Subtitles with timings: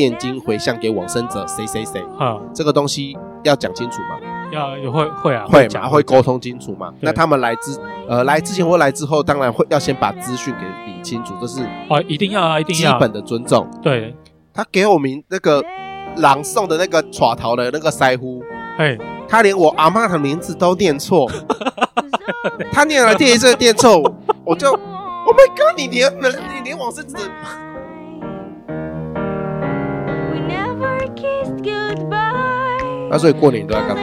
[0.00, 3.14] 念经回向给往生者谁谁谁，哈，这个东西
[3.44, 4.18] 要讲清楚吗？
[4.50, 6.90] 要也会会啊，会嘛，讲会沟通清楚嘛。
[7.00, 7.78] 那他们来之
[8.08, 13.68] 呃来之前或来之后，当然会要先把资讯给理清楚，这是哦，一定要啊，一定要基本的尊重。
[13.82, 14.16] 对，
[14.54, 15.62] 他给我们那个
[16.16, 18.42] 朗诵的那个耍桃的那个腮呼，
[18.78, 18.96] 哎，
[19.28, 21.30] 他连我阿妈的名字都念错，
[22.72, 24.02] 他念了第一次念错，
[24.44, 24.70] 我就
[25.26, 25.76] Oh my God！
[25.76, 27.18] 你连你连往生者。
[33.10, 34.02] 那所以过年都在干嘛？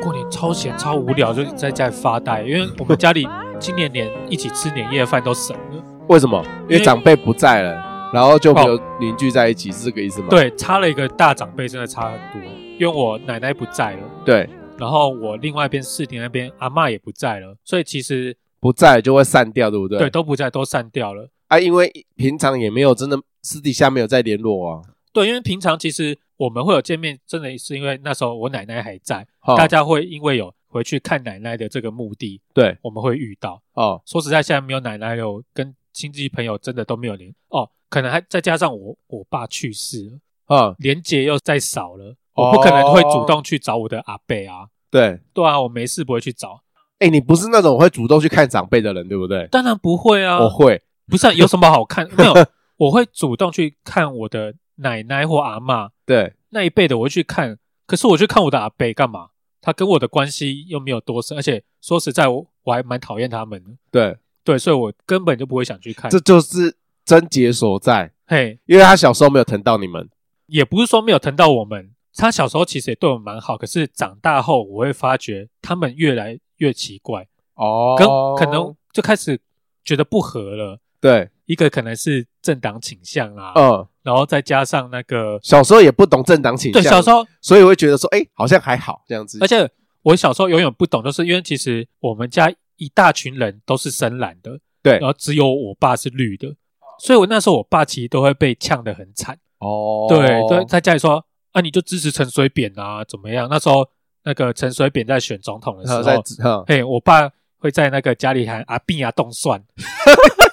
[0.00, 5.82] 过年超闲超无聊，就在家里发呆，因为我们家里今年连一起吃年夜饭都省了。
[6.08, 6.40] 为什么？
[6.68, 10.28] 因为长辈不在了，然后就没有哦凝聚在一起，是这个意思吗？
[10.30, 12.50] 对，差了一个大长辈，真的差很多。
[12.78, 14.48] 因为我奶奶不在了，对，
[14.78, 19.98] 然后我另外一边四弟那边阿嬷也不在了，所以其实不在就会散掉，对不对？
[19.98, 21.28] 对都不在，都散掉了。
[21.48, 24.82] 啊，因为平常也没有真的私底下没有再联络啊。
[25.20, 33.62] 对，因为平常其实我们会有见面，真的是因为那时候我奶奶还在，哦大家会因为有回去看奶奶的这个目的，对我们会遇到。
[33.74, 44.68] 哦，说实在，现在没有奶奶了，跟亲戚朋友真的都没有联哦，可能还再加上我我爸去世了，嗯，连结又再少了，哦我不可能会主动去找我的阿伯啊。
[44.90, 46.62] 对，对啊，我没事不会去找，
[46.98, 49.46] 哎，你不是那种会主动去看长辈的人，对不对？
[49.48, 50.38] 当然不会啊。
[50.40, 52.08] 我会，不是、啊、有什么好看？
[52.16, 52.32] 没有，
[52.78, 57.58] 我会主动去看我的奶奶或阿嬷对，那一辈的，我会去看。
[57.86, 59.28] 可是我去看我的阿伯干嘛？
[59.60, 63.70] 他跟我的关系又没有多深，而且说实在，我我还蛮讨厌他们的。
[63.90, 66.10] 对，对，所以我根本就不会想去看。
[66.10, 70.08] 这就是症结所在，嘿，因为他小时候没有疼到你们。
[70.46, 73.56] 也不是说没有疼到我们，他小时候其实也对我们蛮好。
[73.56, 79.40] 可是长大后，我会发觉他们越来越奇怪，哦跟可能就开始
[79.84, 80.78] 觉得不合了。
[81.00, 89.48] 对，一个可能是政党倾向啊，嗯，然后再加上那个小时候也不懂政党倾向，对小时候，所以会觉得说，哎，好像还好这样子而。
[89.48, 89.66] 且
[90.02, 96.54] 我小时候永远不懂，就是因为其实我们家一大群人都是深蓝的，对然，后只有我爸是绿的，
[97.00, 99.38] 所以我那时候我爸其实都会被呛得很惨。
[99.58, 103.48] 哦，对对，在家里说啊，你就支持陈水扁啊，怎么样？
[103.50, 103.88] 那时候
[104.22, 107.28] 那个陈水扁在选总统的时候，嘿，我爸
[107.58, 109.62] 会在那个家里喊阿扁啊冻蒜。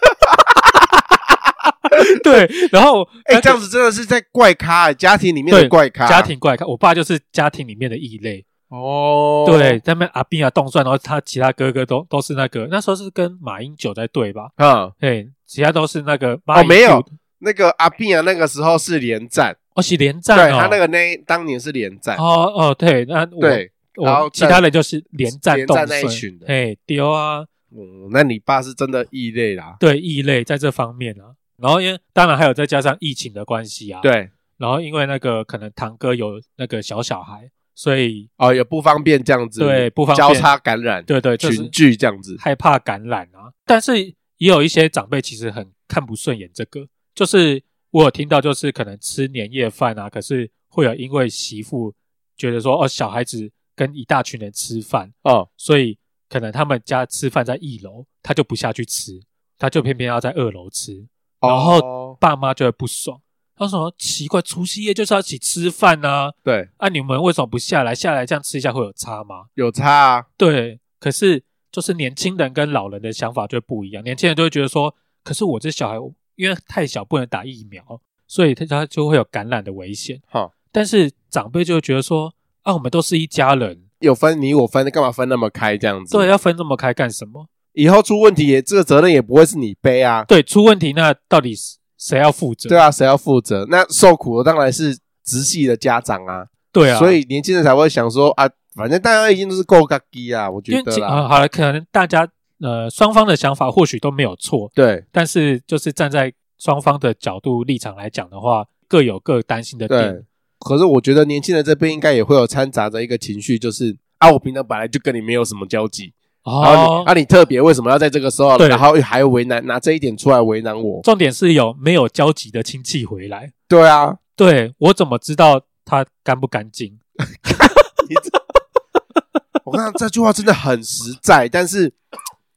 [2.24, 8.46] 对，然后哎，那个这样子真的是在怪咖，家庭里面的怪咖，家庭怪咖，我爸就是家庭里面的异类。
[8.70, 14.50] 哦，对，在那边阿斌啊冻蒜，然后他其他哥哥都都是那个，那时候是跟马英九在对吧？
[14.58, 17.02] 嗯，对，其他都是那个哦，没有，
[17.40, 23.72] 那个阿碧啊，那个时候是连战，哦是连战哦，对他那个那当年是连战，哦哦对，那我对，
[24.04, 26.48] 然后其他人就是连战连战那一群的。
[26.48, 40.28] 哎丢啊，嗯，那你爸是真的异类啦，对异类在这方面啊，然后因为当然还有再加上疫情的关系啊，，对，然后因为那个可能堂哥有那个小小孩，所以哦，也不方便这样子，对不方便。
[40.28, 44.04] 交叉感染，对对就是群聚这样子，害怕感染啊，但是
[44.38, 47.62] 也有一些长辈其实很看不顺眼这个，就是
[47.92, 51.94] 我有听到，就是可能吃年夜饭啊，可是会有因为媳妇
[52.36, 59.22] 觉得说哦，小孩子跟一大群人吃饭，哦，所以可能他们家吃饭在一楼，他就不下去吃，
[59.58, 61.06] 他就偏偏要在二楼吃，
[61.40, 63.22] 然后哦爸妈就会不爽。
[63.58, 67.96] 他说：“奇怪，除夕夜就是要一起吃饭啊，对，啊，你们为什么不下来？
[67.96, 71.42] 下来这样吃一下会有差吗？”有差啊，对，可是
[71.72, 74.04] 就是年轻人跟老人的想法就不一样。
[74.04, 74.94] 年轻人就会觉得说，
[75.24, 75.96] 可是我这小孩
[76.36, 80.22] 因为太小不能打疫苗，所以他他就会有感染的危险。
[80.28, 86.18] 哈，但是长辈就会觉得说，啊，我们都是一家人，有分你我分，干嘛分那么开这样子？
[86.18, 87.48] 对，要分这么开干什么？
[87.76, 92.70] 以后出问题也这个责任也不会是你背啊，对，出问题那到底是谁要负责？
[92.70, 93.66] 对啊，谁要负责？
[93.70, 102.28] 那受苦的当然是直系的家长啊，对啊，所以年轻人才会想说啊，反正大家已经都是够嘎机啊，我觉得啦，啊好了，可能大家
[102.62, 110.26] 呃双方的想法或许都没有错，对但是就是站在双方的角度立场来讲的话，各有各担心的对点。。
[110.60, 116.14] 可是我觉得年轻人这边应该也会有掺杂着一个情绪，就是啊，我平常本来就跟你没有什么交集，
[116.46, 121.02] 然后哦你，啊，你特别为什么要在这个时候，对然后还为难拿这一点出来为难我？
[121.04, 123.52] 重点是有没有交集的亲戚回来。
[123.68, 127.00] 对啊，对我怎么知道他干不干净？
[129.66, 131.92] 我看这句话真的很实在，但是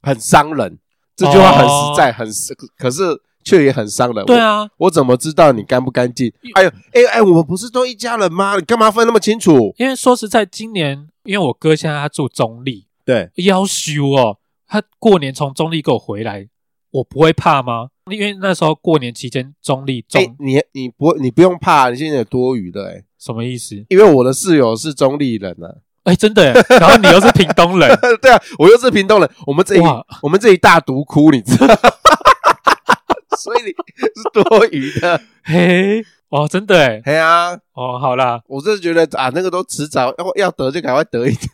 [0.02, 0.78] 很伤人。
[1.16, 3.02] 这句话很实在，很实，可是
[3.42, 4.24] 却也很伤人。
[4.26, 6.30] 对啊，我，我怎么知道你干不干净？
[6.54, 8.56] 哎呦，哎哎，我们不是都一家人吗？
[8.56, 9.74] 你干嘛分那么清楚？
[9.78, 16.46] 因为说实在，今年因为我哥现在他住中坜，对，夭寿哦，他过年从中立给我回来，
[16.90, 17.88] 我不会怕吗？
[18.10, 23.82] 因为那时候过年期间中立中、欸，你你不你不用怕，你现在有多余的哎、欸，什么意思？
[23.88, 25.74] 因为我的室友是中立人呢、啊。
[26.02, 29.80] 哎、欸，真的耶，然后你又是屏东人， 对啊，我又是屏东人，我们这里
[30.20, 31.66] 我们这一大独窟，你知道，
[33.40, 41.48] 所以你是多余的，嘿，哦，真的哎，嘿啊，哦，好啦，我真的觉得啊，那个都迟早要要得就赶快得一点，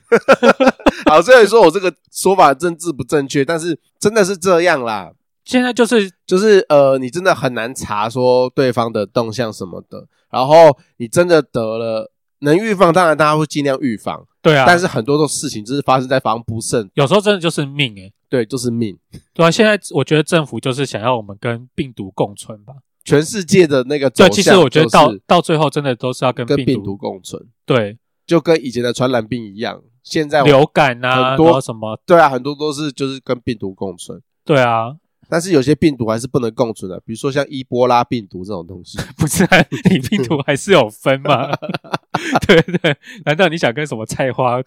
[1.06, 5.12] 好，虽然说我这个说法政治不正确，但是真的是这样啦。
[5.44, 12.10] 现在就是就是呃，你真的很难查说对方的动向什么的，然后你真的得了，
[12.40, 18.98] 能预防当然大家会尽量预防，对啊，但是很多的事情就是发生在防不胜，有时候真的就是命诶、欸，对，就是命，
[19.34, 19.50] 对啊。
[19.50, 22.72] 现在我觉得政府就是想要我们跟病毒共存吧，
[23.04, 34.96] 全世界的那个走向、就是，对，其实我觉得到到最后真的都是要跟病毒，跟病毒共存，对，就跟以前的传染病一样，现在流感啊，很多什么，对啊，很多都是就是跟病毒共存，对啊。
[35.26, 39.64] 但是有些病毒还是不能共存的，比如说像伊波拉病毒这种东西， 不是、啊？
[39.90, 41.48] 你病毒还是有分吗？
[42.46, 44.62] 对对，难道你想跟什么菜花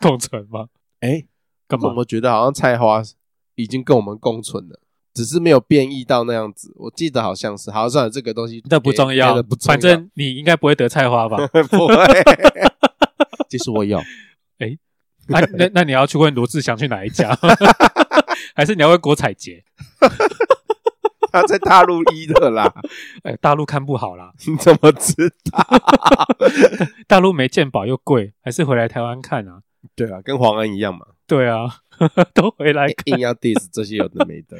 [0.00, 0.68] 共存吗？
[1.00, 1.26] 哎、欸，
[1.66, 1.92] 干嘛？
[1.96, 3.02] 我觉得好像菜花
[3.56, 4.80] 已经跟我们共存了，
[5.18, 6.72] 只是没有变异到那样子。
[6.76, 11.44] 我记得好像是，好像算了，这个东西那不重要，不重要，反正你应该不会得菜花吧？
[11.68, 11.96] 不会，
[13.50, 13.98] 其实我有。
[14.58, 14.78] 哎、欸，
[15.26, 17.36] 那那 那你要去问罗志祥去哪一家？
[18.54, 19.64] 还是你要问郭采洁？
[21.32, 22.72] 他在大陆医的啦。
[23.24, 24.32] 哎、欸，大陆看不好啦。
[24.46, 25.66] 你怎么知道？
[27.08, 29.62] 大陆没鉴宝又贵，还是回来台湾看啊？
[29.96, 31.00] 对啊，跟黄安一样嘛。
[31.26, 31.80] 对啊，
[32.32, 33.02] 都回来看。
[33.06, 34.56] 硬要 diss 这些有的没的。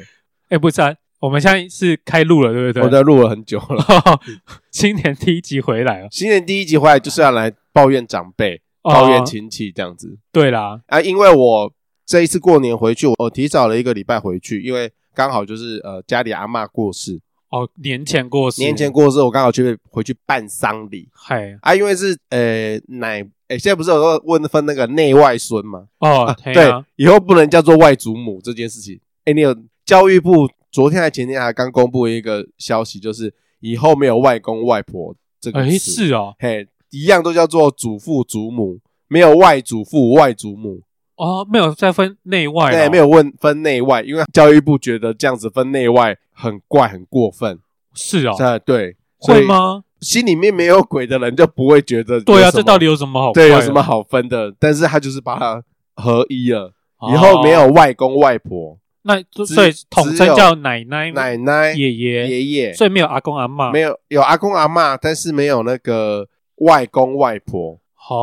[0.49, 2.83] 哎、欸，不是啊，我们现在是开录了，对不对？
[2.83, 3.83] 我在录了很久了。
[4.71, 6.07] 新年第一集回来了。
[6.11, 10.17] 新年第一集回来就是要来抱怨长辈、抱怨亲戚这样子。
[10.31, 11.73] 对啦，啊，因为我。
[12.11, 21.07] 这一次过年回去，我提早了一个礼拜回去，因为刚好就是呃家里阿嬷过世哦，年前过世，年前过世，我刚好去回去办丧礼。
[21.13, 25.85] 嗨啊，因为是呃奶，哎现在不是有个问分那个内外孙吗？
[25.99, 28.99] 哦，啊啊、对，以后不能叫做外祖母这件事情。
[29.25, 29.55] 哎你有
[29.89, 40.83] 教育部昨天还前天还刚公布一个消息，就是以后没有外公外婆这个词，诶是哦，嘿，一样都叫做祖父祖母，没有外祖父外祖母。
[41.15, 47.57] 哦，没有再分内外，对，没有问分内外，因为教育部觉得这样子分内外很怪，很过分。
[47.95, 49.83] 是哦，对，会吗？
[50.01, 52.21] 心里面没有鬼的人就不会觉得。
[52.21, 53.33] 对啊，这到底有什么好？
[53.33, 54.53] 对，有什么好分的？
[54.59, 55.63] 但是他就是把它
[55.95, 56.71] 合一了，
[57.11, 67.79] 以后没有外公外婆，那所以统称叫奶奶、奶奶、爷爷、爷爷，所以没有阿公阿嬷，没有有阿公阿嬷，但是没有那个外公外婆。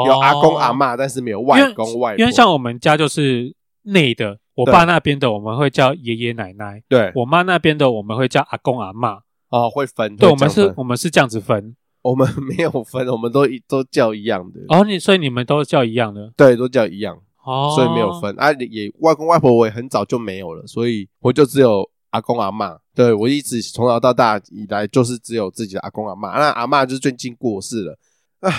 [0.07, 2.19] 有阿公阿嬷，但是没有外公外婆。
[2.19, 9.21] 因为像我们家就是内的，我爸那边的我们会叫爷爷奶奶，对，我妈那边的我们会叫阿公阿嬷。
[9.49, 10.17] 哦，会分。
[10.17, 11.77] 对，我们是，我们是这样子分。
[12.03, 14.61] 我们没有分，我们都都叫一样的。
[14.69, 16.33] 哦，你所以你们都叫一样的？
[16.37, 17.17] 对，都叫一样。
[17.47, 18.53] 哦，所以没有分啊。
[18.53, 22.77] 也外公外婆我也很早就没有了，所以我就只有阿公阿嬷。
[22.95, 26.39] 对，我一直从小到大以来就是只有自己的阿公阿嬷。
[26.39, 27.99] 那阿嬷就是最近过世了
[28.41, 28.53] 啊。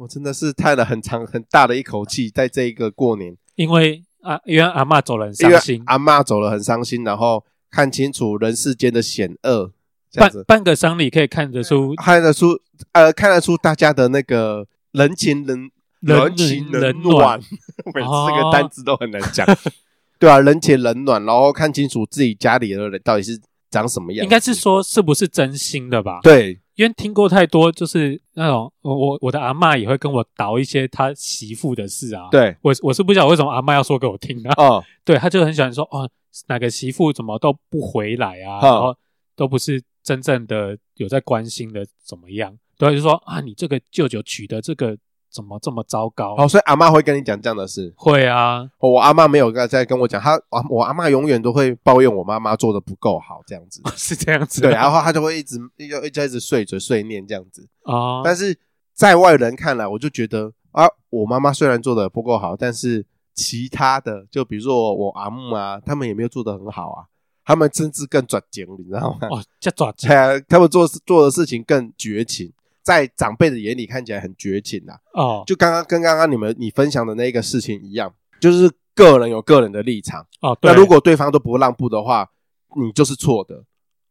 [0.00, 9.70] 我真的是叹了很长很大的一口气，在这一个过年，因为啊，因为阿嬷走了很伤心，阿嬷走了很伤心，然后看清楚人世间的险恶，
[10.14, 12.58] 半半个丧礼可以看得出，看得出，
[12.92, 17.38] 呃，看得出大家的那个人情人人情冷暖，
[17.94, 19.46] 每次这个单字都很难讲，
[20.18, 23.38] 对啊，人情冷暖，然后看清楚自己家里的人到底是
[23.70, 26.20] 长什么样，应该是说是不是真心的吧？
[26.22, 26.58] 对。
[26.76, 32.28] 因为听过太多，就是那种我我我的阿嬷也会跟我倒一些他媳妇的事啊。
[32.30, 34.54] 对，我我是不晓得为什么阿嬷要说给我听啊。
[34.56, 36.08] 哦， 对，他就很喜欢说哦，
[36.46, 38.96] 哪个媳妇怎么都不回来啊，哦、然后
[39.36, 42.56] 都不是真正的有在关心的怎么样？
[42.78, 44.96] 对，就说啊，你这个舅舅娶的这个。
[45.32, 46.34] 怎么这么糟糕？
[46.36, 47.92] 哦，所以阿妈会跟你讲这样的事。
[47.96, 54.62] 会啊，我阿妈没有在跟我讲，她我阿妈永远都会抱怨我妈妈做的不够好，这样子 是这样子。
[54.62, 58.22] 对，然后她就会一直又一直一直碎嘴碎念这样子啊。
[58.24, 58.58] 但是
[58.92, 67.04] 在外人看来，我就觉得啊，我妈妈虽然做的不够好，但是其他的，就比如说我，阿木啊，他们也没有做的很好啊，
[67.44, 69.28] 他们甚至更绝情，你知道吗？
[69.30, 70.08] 哦，叫绝情。
[70.10, 72.52] 对啊，他们做做的事情更绝情。
[72.82, 80.56] 在长辈的眼里看起来很绝情啊，哦，就刚刚跟刚刚你们你分享的那个事情一样，就是个人有个人的立场哦。
[80.60, 82.30] 对，那如果对方都不让步的话，
[82.76, 83.64] 你就是错的。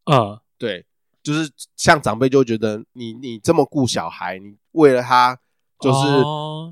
[0.06, 0.86] 嗯，对，
[1.22, 5.38] 就是像长辈就觉得你你这么顾小孩，你为了他
[5.80, 6.24] 就是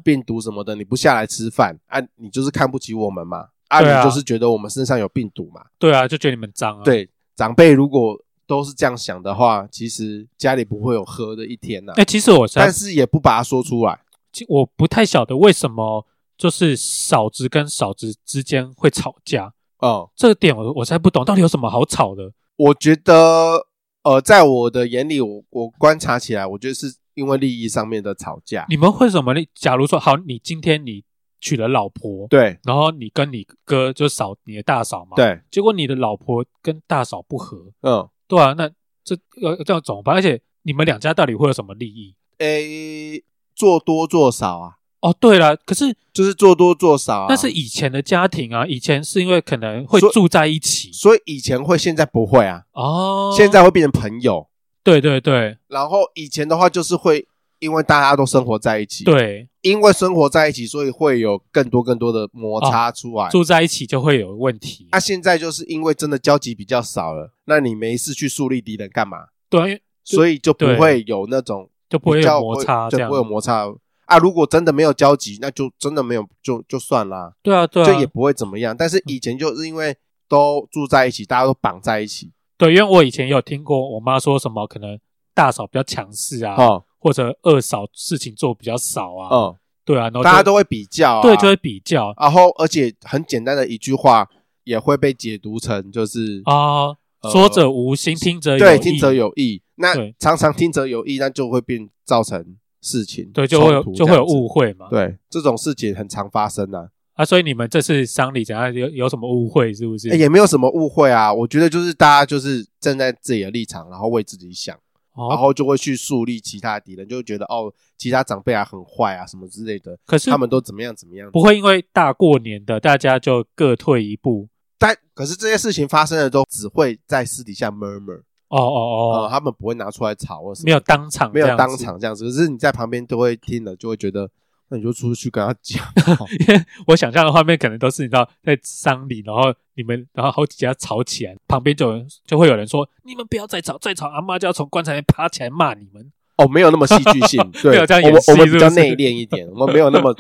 [0.04, 5.66] 病毒什么的，你不下来吃饭啊，你就是看不起我们嘛啊，你就是觉得我们身上有病毒嘛？
[5.78, 6.84] 对啊，就觉得你们脏啊。
[6.84, 11.96] 对，长辈如果都是这样想的话，其实家里不会有喝的一天呐、啊。
[11.96, 14.00] 哎、欸，其实我但是也不把它说出来。
[14.32, 16.06] 其我不太晓得为什么
[16.38, 19.54] 就是嫂子跟嫂子之间会吵架。
[19.80, 22.32] 哦、嗯，这个点我我才不懂，到底有什么好吵的？
[22.56, 23.68] 我觉得，
[24.04, 28.66] 呃，在我的眼里，我我观察起来，我觉得是因为利益上面的吵架。
[28.70, 29.34] 你们会什么？
[29.34, 31.04] 你假如说好，你今天你
[31.40, 38.70] 娶了老婆，对，然后你跟你哥就嫂，你的大嫂嘛，对，结果你的老婆跟大嫂不和，嗯，对啊，那
[39.04, 40.16] 这要这样怎么办？
[40.16, 42.16] 而且你们两家到底会有什么利益？
[42.40, 43.24] 诶，
[43.56, 44.74] 做多做少啊。
[45.00, 47.26] 哦，对了，可是就是做多做少啊。
[47.30, 52.64] 那是以前的家庭啊，以前是因为可能会住在一起，所以以前会，现在不会啊。
[52.74, 54.48] 哦，现在会变成朋友。
[54.84, 55.58] 对对对。
[55.68, 57.28] 然后以前的话就是会，
[57.60, 63.26] 因为大家都生活在一起，对，因为生活在一起，所以会有更多更多的摩擦出来。
[63.26, 64.88] 哦，住在一起就会有问题。
[64.92, 69.18] 那、啊、现在就是因为真的交集比较少了，那你没事去树立敌人干嘛？
[69.50, 73.68] 对，所以就不会有那种就不会有摩擦，就不会有摩擦。
[74.06, 77.34] 啊，如果真的没有交集，那就真的没有，就就算啦。
[77.44, 78.74] 对啊，对啊，就也不会怎么样。
[78.78, 79.98] 但是以前就是因为
[80.30, 82.32] 都住在一起，大家都绑在一起。
[82.58, 84.98] 对，因为我以前有听过我妈说什么，可能
[85.34, 89.30] 大嫂比较强势啊，哦、或者二嫂事情做比较少啊。
[89.32, 92.14] 嗯，对啊，然后大家都会比较、啊，对，就会比较。
[92.20, 94.28] 然后，而且很简单的一句话
[94.64, 96.96] 也会被解读成就是啊，
[97.32, 99.62] 说者无心，听者有意，对，听者有意。
[99.76, 102.58] 那常常听者有意，那就会变造成。
[102.80, 104.88] 事情对，就会有就会有误会嘛。
[104.90, 106.88] 对，这种事情很常发生啊。
[107.16, 110.10] 啊，所以你们这次丧礼怎样有有什么误会是不是？
[110.10, 111.34] 欸，也没有什么误会啊。
[111.34, 114.78] 我觉得就是大家就是站在自己的立场，然后为自己想，
[115.18, 119.98] 哦，然后就会去树立其他敌人，就会觉得哦，其他长辈啊很坏啊什么之类的。
[120.06, 121.30] 可是他们都怎么样怎么样？
[121.32, 124.48] 不会因为大过年的大家就各退一步。
[124.78, 128.22] 但可是这些事情发生的都只会在私底下 murmur。
[128.50, 132.24] 哦哦哦、呃，他们不会拿出来吵，没有当场，没有当场这样子。
[132.24, 134.30] 可是你在旁边都会听了，就会觉得，
[134.70, 135.84] 那你就出去跟他讲。
[136.40, 150.14] 因为我想象的画面可能都是你知道在丧礼，然后你们然后好几家吵起来，旁边就有人就会有人说：“你们不要再吵，再吵阿妈就要从棺材里爬起来骂你们。”哦，没有那么戏剧性， 对，没有这样演戏，我们比较内敛一点，我们没有那么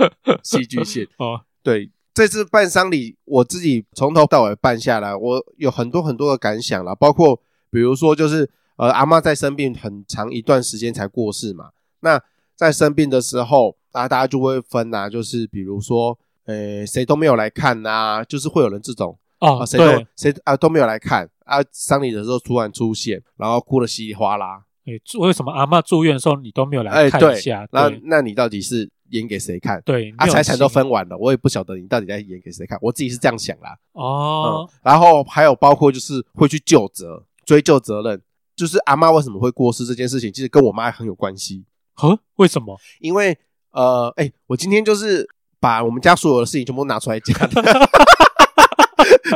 [0.43, 1.07] 戏剧性。
[1.17, 7.39] 哦，对，这次办丧礼，我自己从头到尾办下来，我有很多很多的感想啦，包括
[7.69, 8.49] 比如说就是。
[8.77, 11.71] 呃，阿妈在生病很长一段时间才过世嘛。
[12.01, 12.21] 那
[12.55, 24.63] 在生病的时候，啊，大家就会分啊，就是比如说，呃，谁都没有来看啊，就是会有人这种哦，谁、啊、都谁啊都没有来看啊，丧礼的时候突然出现，然后哭得稀里哗啦。
[24.85, 27.67] 哎、欸，为什么阿嬷住院的时候你都没有来看一下？
[27.71, 29.81] 那那你到底是演给谁看？
[29.85, 32.77] 对，啊，财产都分完了，我也不晓得你到底在演给谁看。
[32.81, 33.77] 我自己是这样想啦。
[33.93, 38.21] 哦、嗯，然后还有包括就是会去究责、追究责任。
[38.55, 41.63] 就是阿嬷为什么会过世这件事情，其实跟我妈很有关系。
[41.93, 42.19] 呵？
[42.37, 42.75] 为什么？
[42.99, 43.37] 因为
[43.71, 45.27] 呃，哎、欸，我今天就是
[45.59, 47.37] 把我们家所有的事情全部拿出来讲。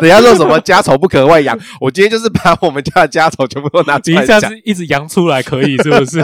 [0.02, 4.42] 人家说什么家丑不可外扬，我今天就是把我们家的家丑全部都拿出来讲。
[4.64, 6.24] 一直扬出来可以是不是？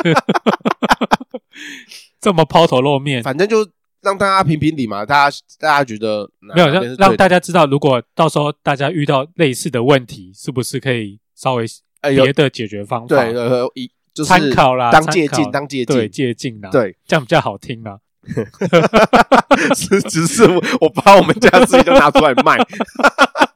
[2.20, 3.68] 这么抛头露面，反正就
[4.02, 5.06] 让大家评评理嘛。
[5.06, 11.66] 大家大家觉得没有让让大家知道，如果到时候大家遇到类似的问题，是不是可以稍微。
[12.00, 18.00] 别的解决方法，对，呃，一就是参考啦，当借鉴，当借鉴，对，借鉴啦，对，这样比较好听啊。
[19.76, 22.58] 是，只是我，我把我们家自己都拿出来卖。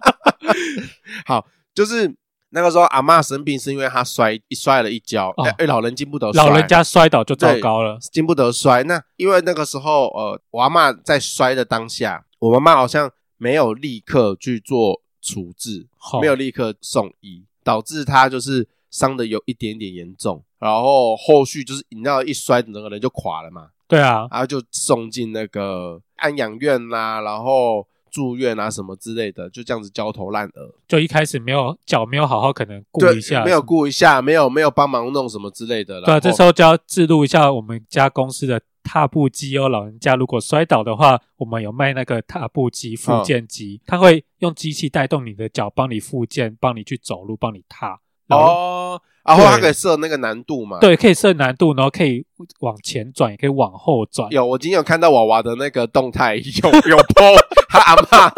[1.25, 2.13] 好，就是
[2.51, 8.83] 那个时候，阿嬷生病是因为她摔一摔了一跤，哎、哦，老人经不得摔，老人家摔倒就糟糕了，经不得摔。
[8.83, 15.87] 那因为那个时候，呃，我阿嬷在摔的当下，我妈妈好像没有立刻去做处置，
[16.21, 17.45] 没有立刻送医。
[17.63, 23.69] 导致她就是伤的有一点点严重，然后后续就是你知道一摔，整个人就垮了嘛。
[23.87, 30.73] 对啊，然后就送进那个安养院啦、啊，然后住院啊什么之类的，就这样子焦头烂额。
[30.87, 36.01] 就一开始没有脚没有好好可能顾一下，没有顾一下，没有没有帮忙弄什么之类的。
[36.01, 39.67] 对啊，这时候就要记录一下我们家公司的踏步机哦。
[39.67, 47.99] 老人家如果摔倒的话，我们有卖那个踏步机、复健机，它会用机器带动你的脚，帮你复健，帮你去走路，帮你踏。
[48.27, 48.80] 哦，
[49.23, 50.79] 然后它可以设那个难度嘛？
[50.79, 52.25] 对，可以设难度，然后可以
[52.61, 54.27] 往前转，也可以往后转。
[54.31, 56.41] 有，我今天有看到娃娃的那个动态，有
[56.89, 57.37] 有 po
[57.69, 58.31] 他阿嬷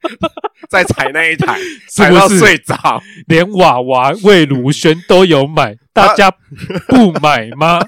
[0.68, 6.30] 在踩那一台，踩到睡着，连娃娃魏如萱都有买， 大家
[6.88, 7.80] 不买吗？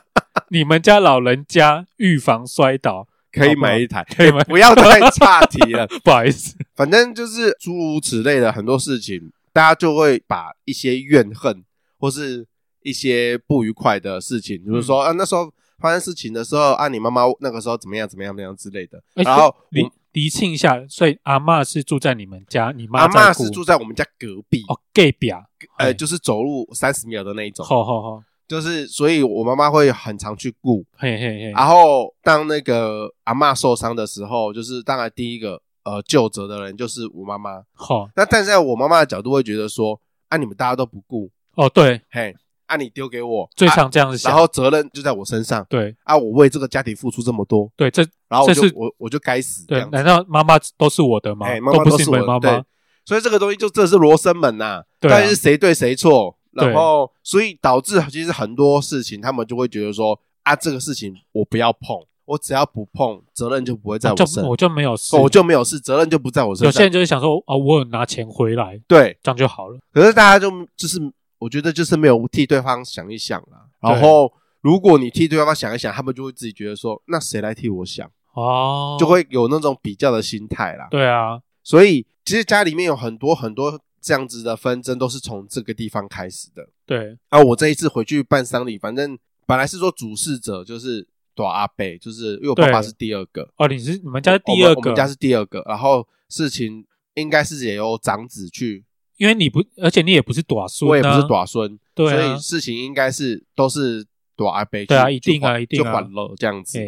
[0.48, 6.54] 你们家老人家预防摔倒，可以买一台，可以买，不要太岔题了，不好意思。
[6.74, 9.30] 反正就是诸如此类的很多事情。
[9.52, 11.64] 大家就会把一些怨恨
[12.00, 12.44] 或是
[12.82, 25.42] 一些不愉快的事情，比如说、嗯、啊那时候发生事情的时候啊，你妈妈那个时候怎么样怎么样怎么样之类的，然后理理清一下，所以阿嬷是住在你们家，你妈阿嬷是住在我们家隔壁哦，隔壁啊，
[25.78, 28.22] 呃，就是走路三十秒的那一种，好好好。
[28.48, 31.50] 就是，所以我妈妈会很常去顾，嘿嘿嘿。
[31.52, 37.62] 然后当那个阿嬷受伤的时候，就是当然第一个呃救责的人就是我妈妈。
[37.72, 41.30] 好，那但是在我妈妈的角度会觉得说，啊你们大家都不顾，
[41.60, 42.34] 哦对，嘿，
[42.66, 51.46] 啊你丢给我，最常这样子想，然后责任就在我身上，对，啊我为这个家庭付出这么多，对，这然后我就是我我就该死，对，难道妈妈都是我的吗？
[51.60, 52.64] 妈妈都是你们妈妈，
[53.04, 56.36] 所以这个东西就这是罗生门呐，到底是谁对谁错？
[56.52, 66.66] 然后，所以导致其实很多事情，他们就会觉得说啊，这个事情我不要碰，我只要不碰，责任就不会在我身上，我就没有事，我就没有事，责任就不在我身上。
[66.66, 69.78] 有些人就是想说啊，我有拿钱回来，对，这样就好了。
[69.92, 70.98] 可是大家就就是，
[71.40, 73.66] 我觉得就是没有替对方想一想啦。
[73.80, 78.08] 然后，如果你替对方想一想，他们就会自己觉得说，那谁来替我想？
[78.34, 80.86] 哦，就会有那种比较的心态啦。
[80.88, 83.80] 对啊，所以其实家里面有很多很多。
[84.02, 86.66] 这样子的纷争都是从这个地方开始的。
[86.86, 93.46] 对，啊，我这一次回去办丧礼，反正本来是说主事者就是朵阿伯，就是因为我爸爸是第二个。
[93.56, 95.62] 哦，你是你们家是第二个，我们家是第二个。
[95.68, 96.82] 然后事情
[97.12, 98.82] 应该是也由长子去，
[99.20, 104.02] 因为你不，而且你也不是短孙，我也不是短孙，对，所以事情应该是都是
[104.34, 104.82] 短阿伯。
[104.86, 106.78] 对啊，一定啊，一定就缓了这样子。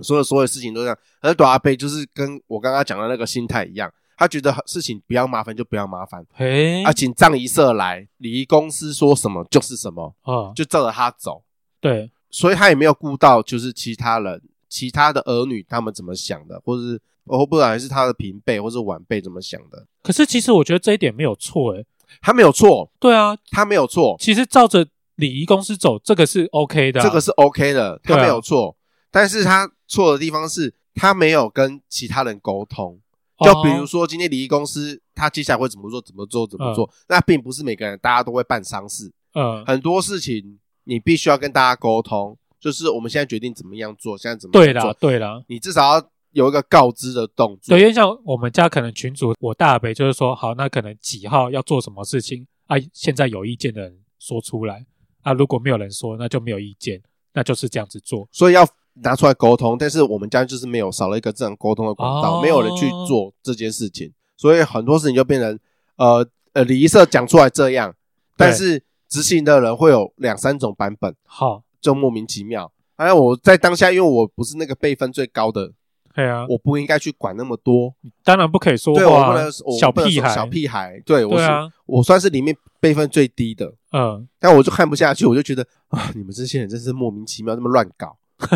[0.00, 3.90] 所有所有事情都这样，而短阿伯就是跟我刚刚讲的那个心态一样。
[4.14, 11.42] 他觉得事情不要麻烦就不要麻烦，嘿，啊，请葬仪社来，礼仪公司说什么就是什么，哦，就照着他走，
[11.80, 19.86] 对，所以他也没有顾到就是其他人、其他的儿女他们怎么想的，或者是哦，不然是他的平辈或者晚辈怎么想的。
[20.02, 21.86] 可是其实我觉得这一点没有错，诶，
[22.20, 24.16] 他没有错，对啊，他没有错。
[24.18, 28.76] 其实照着礼仪公司走，这个是 OK 的，啊，这个是 OK 的，他没有错，
[29.10, 32.98] 但是他错的地方是他没有跟其他人沟通。
[33.44, 36.00] 就比如说，今天礼仪公司他接下来会怎么做？
[36.00, 36.46] 怎么做？
[36.46, 36.86] 怎么做？
[36.86, 39.12] 嗯、那并不是每个人大家都会办丧事。
[39.34, 42.38] 嗯，很多事情你必须要跟大家沟通。
[42.60, 44.62] 就是我们现在决定怎么样做，现在怎么做？
[44.62, 47.76] 对啦，对啦，你至少要有一个告知的动作。
[47.76, 52.76] 对，因为像我们家可能群主，我大伯就是说，好，那可能几号要做什么事情啊？
[52.92, 54.84] 现在有意见的人说出来
[55.22, 57.00] 啊，如果没有人说，那就没有意见，
[57.32, 58.28] 那就是这样子做。
[58.30, 58.68] 所以要。
[58.96, 65.58] 拿出来沟通，但是我们家就是没有少了一个这样沟通的管道，哦、没有人去做这件事情，所以很多事情就变成
[65.96, 67.94] 呃呃礼仪社讲出来这样，
[68.36, 72.70] 但是执行的人会有两三种版本，好，就莫名其妙。
[72.96, 75.72] 哎我在当下，因为我不是那个辈分最高的，
[76.14, 77.94] 对啊，我不应该去管那么多，
[78.24, 81.46] 当然不可以说话，对，我不能，小屁孩，小屁孩，对我是，
[81.86, 88.16] 我算是里面辈分最低的，嗯，但我就看不下去，我就觉得啊，你们这些人真是莫名其妙，这么乱搞。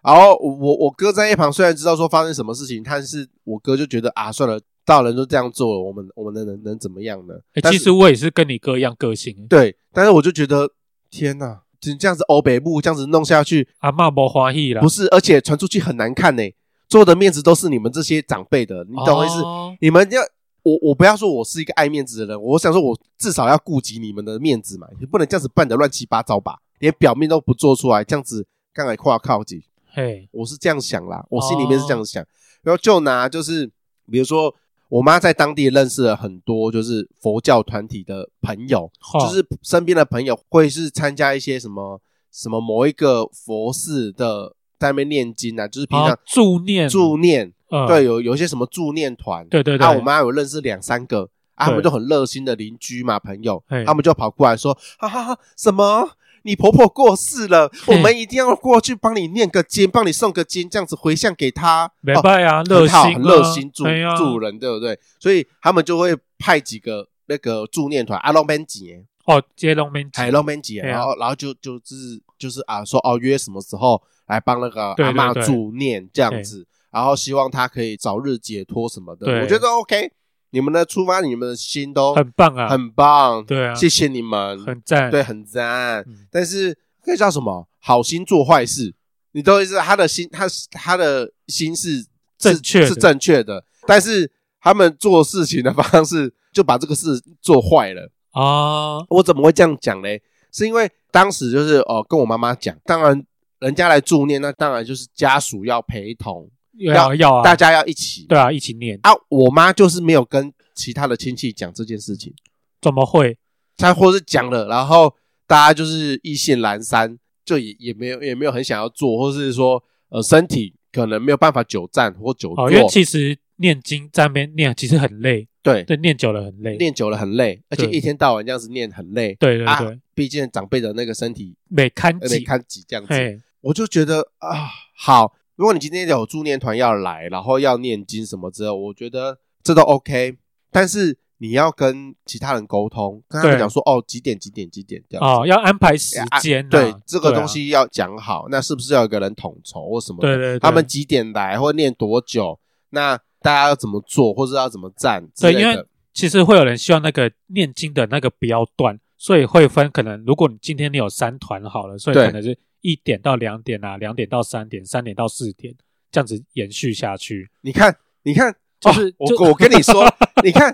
[0.00, 7.34] 然后我我哥在一旁，虽然知道说发生什么事情，但是我哥就觉得啊，算了，大人都这样做了，我们我们能能能怎么样呢？
[7.54, 10.70] 欸、其实我也是跟你哥一样个性，对，但是我就觉得
[11.10, 16.42] 天哪，你这样子欧北部这样子弄下去，阿嬷不欢喜了，不是，而且传出去很难看呢，
[16.88, 19.42] 做的面子都是你们这些长辈的，你懂我意思？
[19.42, 20.22] 哦、你们要
[20.62, 28.46] 我我不要说我是一个爱面子的人，我想说我至少要顾及你们的面子嘛，你不能这样子办的乱七八糟吧，连表面都不做出来，这样子。
[28.74, 32.22] 刚才跨靠几，嘿我是这样想啦，我心里面是这样想。
[32.22, 32.26] 哦、
[32.62, 33.66] 然后就拿就是，
[34.08, 34.54] 比如说
[34.88, 46.88] 我妈在当地认识了很多就是佛教团体的朋友，哦、就是身边的朋友会是参加一些什么什么某一个佛寺的在那边念经啊，就是平常助念。
[46.88, 49.86] 助念，嗯、对，有有一些什么助念团，对对对。
[49.86, 56.10] 啊，我妈有认识两三个，啊，他们就很热心的邻居嘛，朋友，他们就跑过来说，哈哈哈，什么？
[56.42, 61.90] 你婆婆过世了，我们一定要过去帮你念个经，帮你送个经，这样子回向给她。
[62.00, 63.84] 没拜啊，热心，很热心助
[64.16, 64.98] 助人，对不对？
[65.18, 80.12] 所以他们就会派几个那个助念团，阿龙边几哦，接龙边几，海龙边几，然后然后就就是就是啊，说哦约什么时候来帮那个阿妈助念这样子，然后希望他可以早日解脱什么的，我觉得 OK。
[80.50, 86.02] 你们的出发，你们的心都很棒啊，很棒，对啊，谢谢你们，很赞，对，很赞。
[86.30, 87.68] 但是可以叫什么？
[87.80, 88.94] 好心做坏事，
[89.32, 92.02] 你都是他的心，他他的心是
[92.38, 93.62] 正确，是正确的。
[93.86, 99.04] 但是他们做事情的方式，就把这个事做坏了啊！
[99.10, 100.22] 我怎么会这样讲嘞？
[100.50, 103.22] 是因为当时就是哦，跟我妈妈讲，当然
[103.60, 106.50] 人家来助念，那当然就是家属要陪同。
[106.80, 107.42] 要要啊！
[107.42, 109.10] 大家要一起，对啊，一起念啊！
[109.28, 112.32] 我妈就是没有跟其他的亲戚讲这件事情
[112.80, 113.36] 怎么会？
[113.76, 115.12] 她或是讲了，然后
[115.44, 122.66] 大家就是意兴阑珊，就也也没有也没有很想要做，或是说呃身体可能没有办法久站或久坐。
[122.66, 129.34] 哦，因为其实念经在那边念其实很累，对对，念久了很累，念久了很累，而且一天到晚这样子念很累。
[129.40, 129.80] 对对对，啊，
[130.14, 140.36] 毕竟长辈的那个身体每看没看几这样子，嘿我就觉得啊，好，如果你今天有助念团要来，然后要念经什么之后，我觉得这都 OK，
[140.70, 141.18] 但是。
[141.40, 146.68] 你要跟其他人沟通，跟他们讲说哦，几点几点几点这样哦，要安排时间、啊。
[146.68, 148.48] 对，这个东西要讲好、啊。
[148.50, 150.18] 那是不是要有个人统筹或什么？
[150.20, 150.58] 对对对。
[150.58, 152.58] 他们几点来，或念多久？
[152.90, 155.28] 那大家要怎么做，或者要怎么站？
[155.40, 155.80] 对，因为
[156.12, 165.74] 其实会有人希望那个念经的那个不要断，所以会分可能，如果你今天你有三团好了，所以可能是一点到两点啊，两点到三点，三点到四点，
[166.10, 167.48] 这样子延续下去。
[167.62, 170.04] 你看，你看，就是、哦、我我跟你说，
[170.44, 170.72] 你看。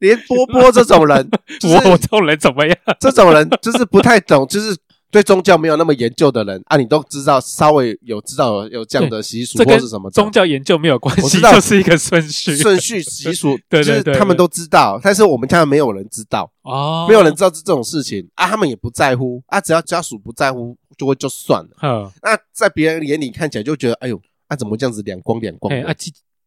[0.00, 1.30] 连波波这种人，
[1.64, 2.76] 我我这种人怎么样？
[3.00, 4.76] 这种人就是不太懂，就是
[5.10, 21.70] 对宗教没有那么研究的人啊，你都知道，稍微有知道有，有这样的习俗或是什么宗教研究没有关系，我知道就是一个顺序顺序习俗， 对对对，他们都知道，但是我们家没有人知道哦，没有人知道这这种事情啊，他们也不在乎啊，只要家属不在乎，就会就算了。
[21.82, 25.86] 嗯，那在别人眼里看起来就觉得，哎呦，啊怎么这样子两光两光的？
[25.86, 25.94] 啊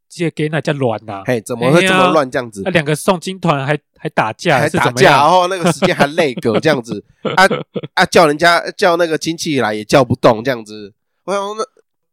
[0.10, 1.21] 这给那家乱呐！
[1.25, 2.62] 嘿，怎么会这么乱这样子？
[2.63, 7.03] 那两个送金团还还打架，还打架，然后那个时间还累个这样子
[7.36, 7.43] 啊
[7.93, 8.05] 啊！
[8.05, 10.93] 叫人家叫那个亲戚来也叫不动这样子。
[11.25, 11.63] 我想那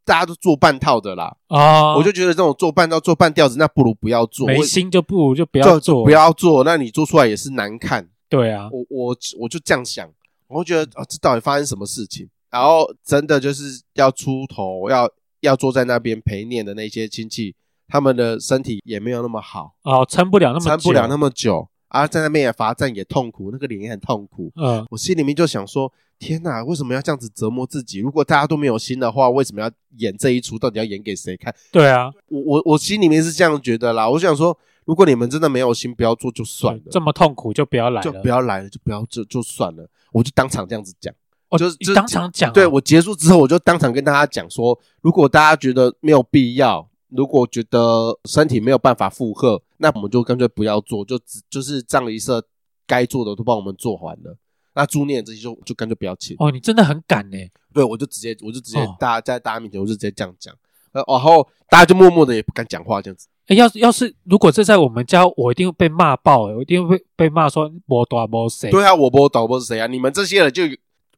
[0.05, 1.95] 大家都做半套的啦啊！
[1.95, 4.49] 我就觉得这种做半套、做半吊子，那不如不要做。
[4.49, 6.65] 没心就不如就不要做，不要做。
[6.65, 8.09] 那你做出来也是难看。
[8.29, 10.11] 对啊，我我我就这样想，
[10.55, 12.29] 我就觉得啊，这到底发生什么事情？
[12.51, 17.55] 然后真的就是要出头，要要坐在那边陪念的那些亲戚。
[17.87, 24.51] 他们的身体也没有那么好哦，撑不了那么撑不了那么久啊，在那边也罚站也痛苦，那个脸也很痛苦。
[24.57, 27.99] 嗯，我心里面就想说：天哪，为什么要这样子折磨自己？
[27.99, 30.59] 如果大家都没有心的话，为什么要演这一出？
[30.59, 31.55] 到底要演给谁看？
[31.71, 34.09] 对啊，我我我心里面是这样觉得啦。
[34.09, 36.83] 我想说，如果你们真的没有心，不要做就算了。
[36.91, 39.89] 这么痛苦就不要来了，就不要来了，就不要就就算了。
[40.13, 41.15] 我就当场这样子讲，
[41.49, 42.53] 哦、就是当场讲、啊。
[42.53, 46.89] 对，我结束之后，我就当场跟大家讲说，如果大家觉得没有必要。
[47.11, 52.45] 如果觉得身体没有办法负荷，那我们就干脆不要做，就只就是葬仪社
[52.89, 54.37] 该做的都帮我们做完了。
[54.75, 56.35] 那助念这些就就干脆不要请。
[56.41, 57.37] 哦，你真的很敢呢。
[57.73, 60.53] 对，我就直接我就直接大家在大家面前我就直接这样讲，
[60.91, 63.29] 然后大家就默默的也不敢讲话这样子。
[63.47, 68.71] 哎，要是要是如果这在我们家，我一定会被骂爆，我一定会被被骂说我多我谁。
[68.71, 69.87] 对啊，我不导播是谁啊？
[69.87, 70.63] 你们这些人就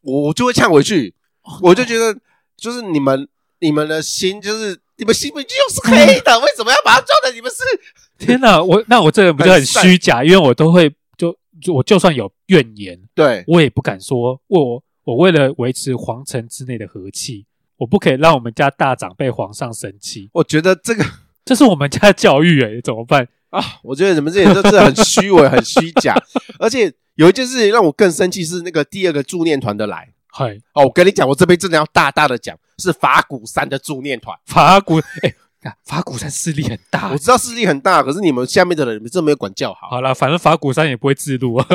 [0.02, 1.14] 我就会呛回去，
[1.62, 2.18] 我就觉得
[2.56, 3.28] 就是你们
[3.60, 4.80] 你们的心就是。
[4.98, 7.30] 你们心里就是黑的，为什么要把它撞的？
[7.34, 7.58] 你们是
[8.16, 8.62] 天哪！
[8.62, 10.24] 我那我这个人不就很虚假？
[10.24, 14.40] 因为我都会就就我就算有怨言，对我也不敢说。
[14.46, 17.44] 我我为了维持皇城之内的和气，
[17.76, 20.30] 我不可以让我们家大长辈皇上生气。
[20.32, 21.04] 我觉得这个
[21.46, 23.62] 这是我们家的教育诶，怎么办啊？
[23.82, 26.14] 我觉得你们这些都是很虚伪、 很虚假。
[26.58, 30.12] 而且有一件事情让我更生气，是那个第二个助念团的来。
[30.26, 32.54] 嗨哦，我跟你讲，我这边真的要大大的讲。
[32.78, 35.34] 是法鼓山的助念团，法鼓哎，
[35.86, 39.88] 法鼓山势力很大，我知道势力很大，可是你们下面的人，你们真没有管教好。
[39.88, 41.66] 好了，反正法鼓山也不会自录啊。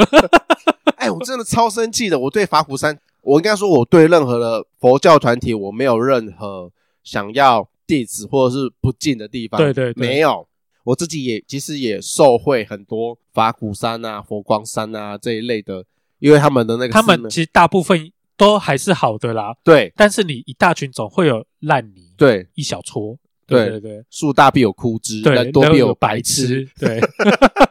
[0.98, 6.70] 哎，我真的超生气的，我对法鼓山，我应该说，我对任何的佛教团体，我没有任何
[7.04, 9.60] 想要 diss 或者是不近的地方。
[9.60, 10.48] 对对对，没有，
[10.86, 15.84] 我自己也其实也受惠很多法鼓山啊、佛光山啊这一类的，
[16.20, 18.12] 因为他们的那个，他们其实大部分。
[18.38, 19.94] 都还是好的啦，对。
[19.96, 24.04] 但是你一大群总会有烂泥，对，一小撮，对对对。
[24.10, 27.00] 树大必有枯枝，对，人多必有白痴，对。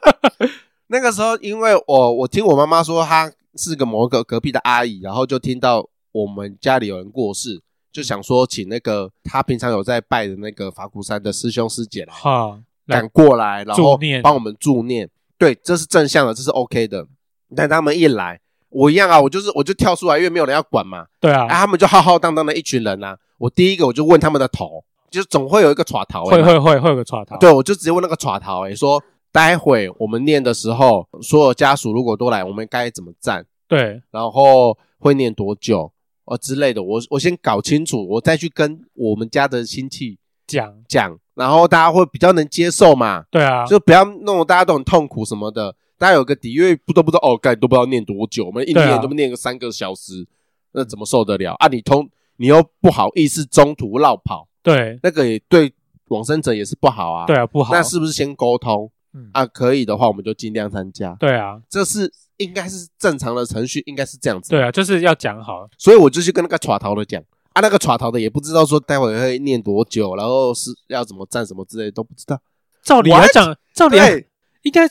[0.87, 7.61] 那个时候，因为我我听我妈妈说，她是个某个隔壁的阿姨，然后就听到我们家里有人过世，
[7.92, 15.09] 就想说请那个他平常有在拜的那个法鼓山的师兄师姐来，哈，赶过来，然后帮我们助念。
[15.38, 17.07] 对，这是正向的，这是 OK 的。
[17.57, 18.40] 但他们一来。
[18.68, 21.05] 我一样啊，我就是我就跳出来，因为没有人要管嘛。
[21.18, 23.18] 对啊，啊，他们就浩浩荡荡的一群人啊。
[23.37, 27.37] 我第一个我就问他们的头，就总会有一个耍头，会会会会有个耍头。
[27.38, 33.44] 对，我就直接问那个耍头，诶说待会我们念的时候，所有家属如果都来，我们该怎么站？
[33.66, 35.90] 对，然后会念多久
[36.31, 36.81] 哦之类的。
[36.81, 40.16] 我我先搞清楚，我再去跟我们家的亲戚
[40.47, 43.25] 讲讲，然后大家会比较能接受嘛。
[43.31, 45.75] 对啊，就不要弄得大家都很痛苦什么的。
[45.99, 50.27] 大家有个底，因为不都不知道哦，该都不知道念多久，我们一念都不念个三个小时，啊，
[50.73, 51.66] 那怎么受得了啊？
[51.66, 55.71] 你通你又不好意思中途绕跑，对，那个也对
[56.09, 57.27] 往生者也是不好啊。
[57.27, 57.75] 对啊，不好。
[57.75, 58.90] 那是不是先沟通？
[59.12, 61.14] 嗯啊，可以的话我们就尽量参加。
[61.18, 64.51] 对啊，这是应该是正常的程序，应该是这样子。
[64.51, 65.68] 对啊，就是要讲好。
[65.77, 67.20] 所以我就去跟那个耍头的讲
[67.53, 72.40] 啊，那个耍头的也不知道说待会会念多久，然后是要怎么站什么之类的都不知道。
[72.83, 73.57] 照理来讲？
[73.75, 73.96] 照理
[74.62, 74.88] 应该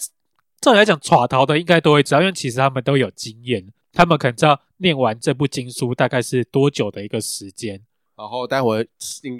[0.59, 7.81] 照理来讲，耍头的应该都会知道，因为其实他们都有经验，他们可能知道念完这部经书大概是多久的一个时间，
[8.17, 8.87] 然后待会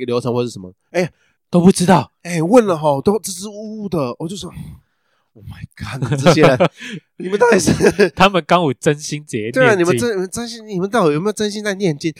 [0.08, 0.74] 流程会是什么？
[0.92, 1.12] 哎
[1.50, 2.12] 都不知道。
[2.24, 4.52] 哎，问了哈，都支支吾吾的，我就说，
[5.34, 6.58] Oh my god，这些人，
[7.18, 8.10] 你们到底是？
[8.12, 12.14] 他们刚有真心结对啊，你们真你们真心，你们到底有没有真心在念经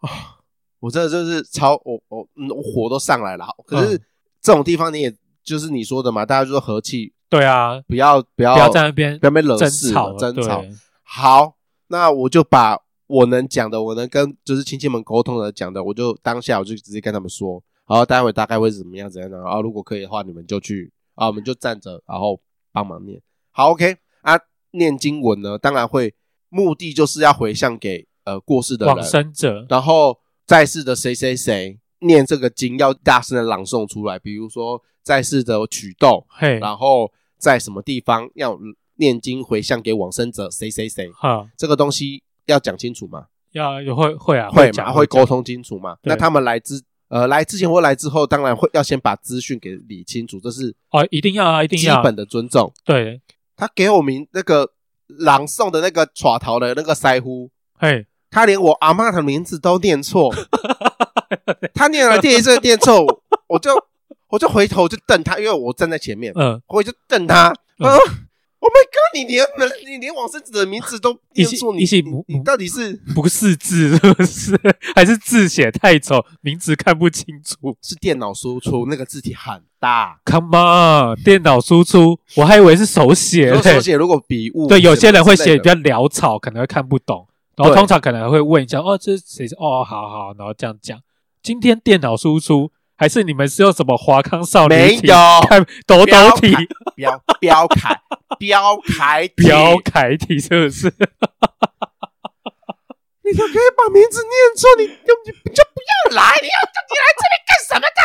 [0.00, 0.38] 啊？
[0.80, 3.46] 我真的就是超我我嗯我火都上来了。
[3.66, 4.00] 可是嗯
[4.40, 5.14] 这种地方你也
[5.44, 10.64] 就是你说的嘛，大家就说和气，对啊，不要不要不要在那边不要被惹事争吵了争吵。
[11.02, 11.56] 好，
[11.88, 22.40] 那我就把我能讲的，我能跟就是亲戚们沟通的讲的，我就当下我就直接跟他们说，然后待会大概会是怎么样怎样的，然后如果可以的话，你们就去啊，我们就站着，然后
[22.72, 23.20] 帮忙念。
[23.50, 23.96] 好，OK。
[24.22, 24.38] 啊，
[24.70, 26.14] 念经文呢，当然会
[26.48, 30.16] 目的就是要回向给呃过世的人，往生者，然后
[30.46, 38.56] 在世的谁谁谁念这个经要大声的朗诵出来，比如说在世的曲动，嘿，然后在什么地方要
[38.94, 45.96] 念经回向给往生者谁谁谁，哈，这个东西要讲清楚嘛，要会会啊，会嘛，讲会沟通清楚嘛。
[46.02, 46.80] 那他们来之
[47.12, 51.96] 呃来之前或来之后，当然会要先把资讯给理清楚，这是哦，一定要啊，一定要。
[51.96, 52.72] 基本的尊重。
[52.86, 53.20] 对，
[53.54, 54.70] 他给我们那个
[55.06, 60.34] 朗诵的那个耍逃的那个腮呼，嘿，他连我阿嬷的名字都念错，
[61.74, 63.04] 他念了第一次念错，
[63.46, 63.72] 我就
[64.28, 67.90] 我就回头就瞪他，因为我站在前面，嗯，我就瞪他，嗯。
[67.90, 67.98] 啊
[68.62, 69.10] ！Oh my god！
[69.14, 69.44] 你连
[69.90, 74.56] 你连往生者的名字都念错，你你你到底是不是字是不是？
[74.94, 89.56] 还是字写太丑，名字看不清楚是电脑输出那个字体很大，？Come on，电脑输出，我还以为是手写手写如果笔误，对，有些人会写比较较潦草，可能会看不懂，然后通常可能会问一下，哦，这是谁是？
[89.56, 90.98] 哦，好好，然后这样讲。
[91.42, 95.16] 今天电脑输出还是你们是用什么华康少女体没有
[95.48, 96.54] 看抖抖标体
[96.94, 98.00] 标标楷
[98.38, 100.92] 标楷体标楷体是不是？
[103.24, 106.58] 你都可以把名字念错，你就你就不要来，你要
[106.90, 108.00] 你来这边干什么的？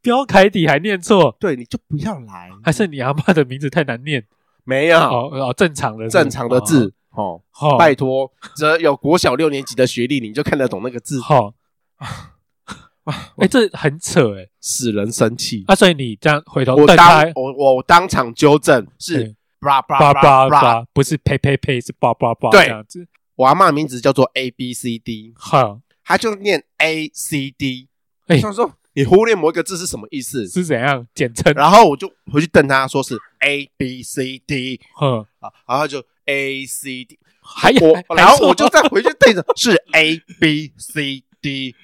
[0.00, 4.26] 标楷体还念错，对，你就不要来，还是你阿妈的名字太难念？
[4.64, 7.42] 没有哦哦，正常的正常的字哦。
[7.50, 11.52] 好，拜托，只有国小六年级的学历，你就看得懂那个字，好。
[13.38, 14.48] 哎，这很扯哎！
[14.60, 15.64] 使人生气。
[15.66, 23.06] 啊，所以你这样回头我瞪他当，我我当场纠正，是对叭叭叭叭不是呸呸呸，是叭叭叭对这样子。
[23.36, 27.88] 我阿嬷的名字叫做 A B C D，好，他就念 A C D。
[28.26, 30.46] 哎他说你忽略某一个字是什么意思？
[30.48, 31.52] 是怎样简称？
[31.54, 37.80] 然后我就回去瞪他，说是 A B C D 哼，啊，然后就 A C D，还有，
[38.16, 41.74] 然后我就再回去对着是 A B C D，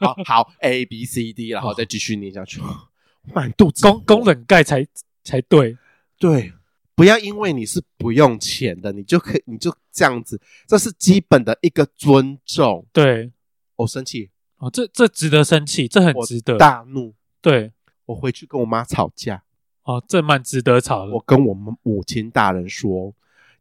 [0.00, 2.60] 好好 A B C D，然后再继续念下去，
[3.32, 4.86] 满肚子公公冷盖才
[5.22, 5.76] 才对。
[6.16, 6.52] 对，
[6.94, 12.86] 不要因为你是不用钱的，你就可以你就这样子，这是基本的一个尊重。
[12.92, 13.32] 对，
[13.76, 16.56] 我生气，哦，这这值得生气，这很值得。
[16.56, 17.72] 大怒，对，
[18.06, 19.42] 我回去跟我妈吵架，
[19.82, 21.12] 哦，这蛮值得吵的。
[21.12, 23.12] 我跟我们母亲大人说，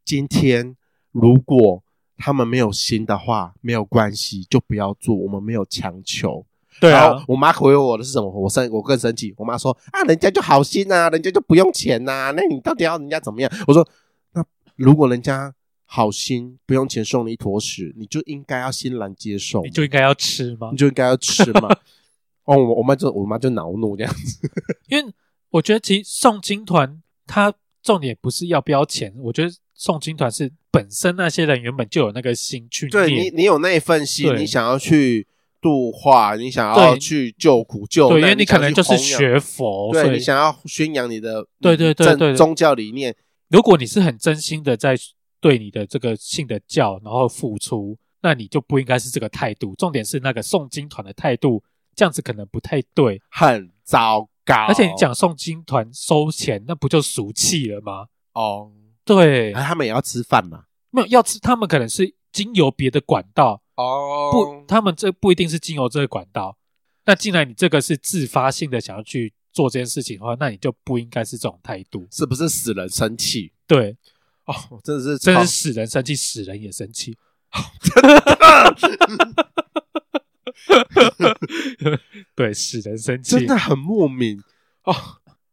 [0.06, 0.77] 今天
[1.12, 1.83] 如果
[2.17, 6.45] 他们没有心的话，没有关系，就不要做，我们没有强求。
[6.80, 8.28] 对啊然后，我妈回我的是什么？
[8.30, 9.34] 我生我更生气。
[9.38, 13.52] 我妈说啊，人家就好心啊，人家就不用钱呐、啊，那你到底要人家怎么样？
[13.67, 13.88] 我说
[14.34, 14.43] 那
[14.76, 15.54] 如果人家
[15.86, 20.78] 好心不用钱送你一坨屎，你就应该要欣然接受，你就应该要吃吗你？
[20.78, 21.69] 就应该要吃嘛。
[22.45, 24.49] 哦，我我妈就我妈就恼怒这样子。
[24.88, 25.13] 因为
[25.52, 35.28] 我觉得其实送金团它重点不是要不要钱，我觉得诵经团是本身那些人原本就有那个心去对你，你有那一份心，你想要去
[35.62, 42.36] 度化，你想要去救苦救对，难，因为你可能就是学佛，对你想要宣扬你的对对对对。
[42.36, 43.13] 宗教理念，
[43.50, 44.96] 如果你是很真心的在
[45.41, 49.76] 对你的这个信的教，然后付出，那你就不应该是这个态度。
[49.76, 51.62] 重点是那个诵经团的态度，
[51.93, 53.22] 这样子可能不太对。
[53.30, 54.65] 很糟糕。
[54.67, 58.08] 而且你讲送金团收钱，那不就俗气了吗？
[58.34, 58.71] 哦，
[59.06, 60.65] 对，哎他们也要吃饭嘛。
[60.89, 66.58] 没有要吃，他们可能是经由别的管道，哦不，他们这不一定是经由这个管道。
[67.06, 72.08] 那既然你这个是自发性的想要去做这件事情的话，那你就不应该是这种态度。
[72.12, 73.51] 是不是使人生气？
[73.67, 73.97] 对，
[74.45, 77.15] 哦，真的是真是使人生气，使人也生气。
[82.35, 83.37] 对，使人生气。
[83.37, 84.41] 真的很莫名
[84.83, 84.93] 哦。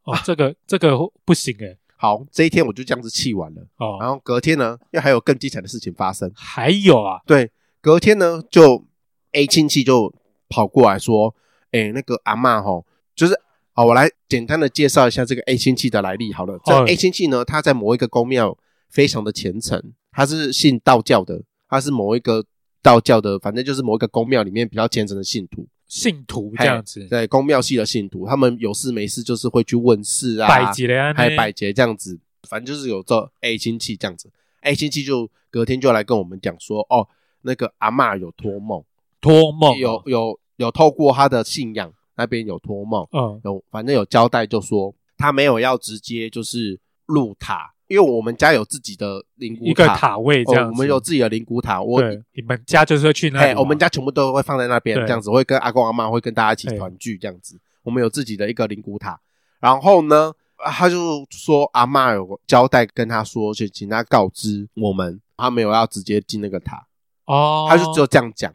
[0.04, 1.78] 哦，这个这个不行诶。
[1.96, 3.60] 好，这一天我就这样子气完了。
[3.76, 6.32] 哦，然后隔天呢，又还有更精彩的事情发生。
[6.34, 7.50] 还有啊，对，
[7.82, 8.86] 隔天呢，就
[9.32, 10.12] A 亲戚就
[10.48, 11.34] 跑过来说
[11.72, 13.38] ：“哎，那个阿嬷吼，就是
[13.74, 16.32] 好，我来简单的介绍一下这个 A 亲戚的来历。
[16.32, 18.56] 好了，这 A 亲戚呢，他在某一个宫庙
[18.88, 22.42] 非常的虔诚，他是信道教的，他是某一个
[22.83, 32.16] 道教的，反正就是某一个宫庙里面比较虔诚的信徒。”信徒这样子，对，宫庙系的信徒，他们有事没事就是会去问事啊，拜节啊，还拜节这样子，
[32.49, 37.09] 反正就是有这 A 亲戚这样子，A 亲戚就隔天就来跟我们讲说，哦，
[37.43, 38.85] 那个阿嬷有托梦，
[39.21, 47.75] 托梦有有有透过他的信仰那边有托梦，嗯，有反正有交代，就说他没有要直接就是入塔。
[47.90, 51.83] 因为我们家有自己的灵骨塔，一个塔位这样，哦，我们有自己的灵骨塔。
[51.83, 52.00] 我，
[52.35, 57.59] 你们家就是会去那里，我们家全部都会放在那边，这样子会跟阿公阿妈会跟大家一起团聚这样子。
[57.83, 59.18] 我们有自己的一个灵骨塔，
[59.59, 66.87] 然后呢，他就说阿妈有交代跟他说，就请他告知我们，他没有要直接进那个塔
[67.24, 68.55] 哦，他就只有这样讲。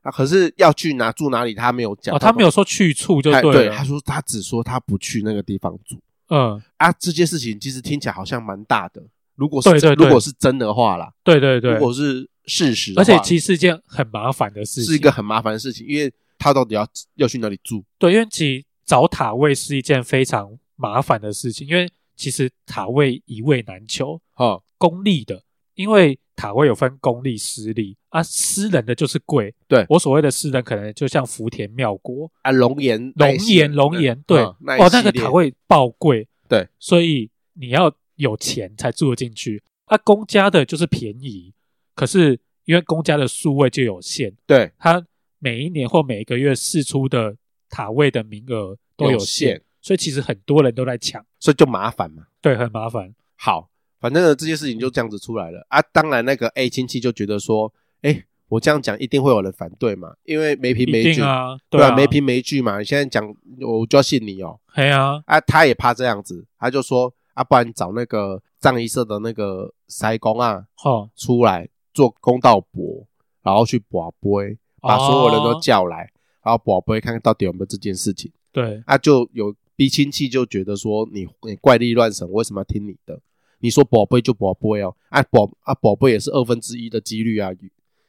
[0.00, 5.96] 啊，可是要去哪住哪里，他没有讲，哦，他没有说去处就对了，对，他说他只说他不去那个地方住。
[6.34, 9.02] 嗯啊，这件事情其实听起来好像蛮大的。
[9.34, 17.84] 如果是对对对，如果是真的话啦，对对对，如果是事实，而且其实是一件很麻烦的事情，是一个很麻烦的事情，因为他到底要要去哪里住？
[17.98, 25.42] 对，因为其实找塔位是一件非常麻烦的事情，因为其实塔位一位难求哈，公立的，
[25.74, 29.54] 因为塔位有分公立、私立啊，私人的就是贵。
[29.68, 34.56] 对，我所谓的私人，可能就像福田妙国啊，龙岩、龙岩、龙岩，对，哦，
[34.92, 36.26] 那个塔位爆贵。
[36.48, 39.62] 对，所以你要有钱才住得进去。
[39.86, 41.52] 啊，公家的就是便宜，
[41.94, 45.04] 可是因为公家的数位就有限，对，他
[45.38, 47.36] 每一年或每一个月释出的
[47.68, 52.26] 塔位的名额都有限，所以其实很多人都在抢，所以就麻烦嘛。
[52.40, 53.14] 对，很麻烦。
[53.36, 53.68] 好，
[54.02, 55.80] 反正呢，这件事情就这样子出来了啊。
[55.92, 62.78] 当然，那个 A 亲戚就觉得说，哎，我这样讲一定会有人反对嘛，因为没凭没据啊，对啊，没凭没据嘛。
[62.78, 63.26] 你现在讲，
[63.60, 64.60] 我就要信你哦。
[64.74, 67.14] 对啊，啊，他也怕这样子，他就说。
[67.34, 73.06] 啊，不然找那个藏医社的那个塞公啊，哦，出来做公道伯，
[73.42, 76.10] 然后去跋杯，把所有人都叫来，哦、
[76.44, 78.30] 然后跋杯看看到底有没有这件事情。
[78.52, 83.18] 对，啊，就有 B 亲戚就觉得说你你怪力乱神，我为什么要听你的？
[83.62, 87.50] 你说宝贝就宝贝哦，啊宝啊宝贝也是二分之一的几率啊，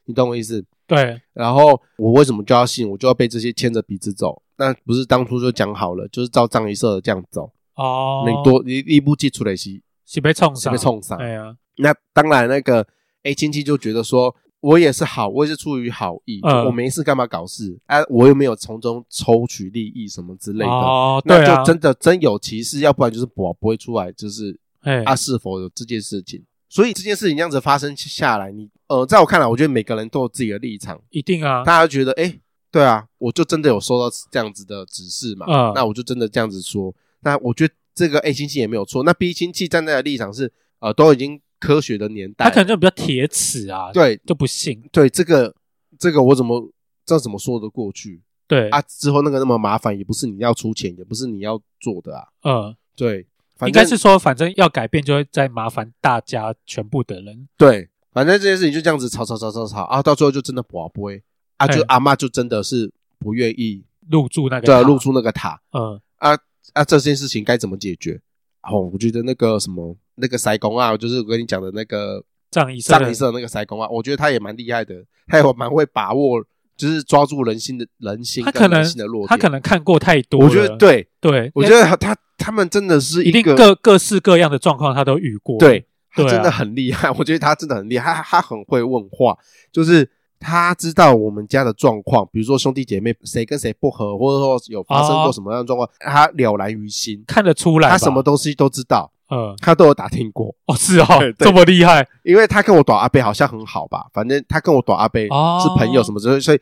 [0.04, 0.62] 你懂我意思？
[0.86, 1.18] 对。
[1.32, 2.90] 然后我为什么就要信？
[2.90, 4.42] 我就要被这些牵着鼻子走？
[4.56, 7.50] 那不是当初就讲好了，就是照葬一社的这样走。
[7.76, 11.16] 哦，你多你你不记出来是是被冲上，是被冲上。
[11.16, 12.86] 对啊，那当然，那个
[13.22, 17.78] A 亲戚就觉得说，我也是好，我也是出于好意，嗯、我没事干嘛搞事？
[17.86, 20.70] 哎、啊，我又没有从中抽取利益什么之类的。
[20.70, 26.42] 哦，对啊，那就真的真有其事，要不然就是我不会出来，就是哎，啊，是否有这件事情？
[26.68, 37.74] 所以这件事情这样子发生下来，你呃，在我看来，我觉得每个人都有自己的立场，一定啊，大家觉得，哎、欸，对啊，我就真的有收到这样子的指示嘛，嗯，那我就真的这样子说，那我觉得。
[37.96, 45.54] 这个 A 亲戚也没有错，那 B 亲戚站在的立场是，呃，都已经科学的年代，他可能就比较铁齿啊，对，就不信，对这个
[45.96, 46.72] 这个我怎么
[47.06, 48.20] 这怎么说得过去？
[48.48, 53.24] 对啊，之后那个那么麻烦，也不是你要出钱，也不是你要做的啊，嗯，对，
[53.66, 61.22] 应该是说，反正要改变，就会再麻烦大家全部的人，对，反正这件事情就这样子吵吵吵吵吵啊，到最后就真的不不会
[61.56, 66.00] 啊，就阿嬷就真的是不愿意入住那个，对，入住那个塔，嗯。
[66.16, 66.36] 啊。
[66.72, 68.20] 啊，这件事情该怎么解决？
[68.62, 74.96] 哦，我觉得那个什么那个塞公啊，就是我跟你讲的那个藏医藏医社那个塞公啊，我觉得他也蛮厉害的，
[75.28, 76.42] 他也蛮会把握，
[76.76, 78.82] 就是抓住人心的人心，他可能
[79.28, 89.36] 他可能看过太多，我觉得对对，我觉得他他，们真的是一,个各各式各样的状况他都遇过，对，他真的很厉害， 我觉得他真的很厉害，他他很会问话，
[89.72, 90.10] 就是。
[90.46, 100.54] 他知道我们家的状况，比如说兄弟姐妹谁跟谁不和，或者说有发生过什么样的状况，他了然于心，看得出来，他什么东西都知道，嗯，他都有打听过。
[100.66, 101.06] 哦，是哦，
[101.38, 106.60] 这么厉害，因为他跟我短阿贝好像很好吧，反正他跟我短阿贝是朋友什么之类，所以，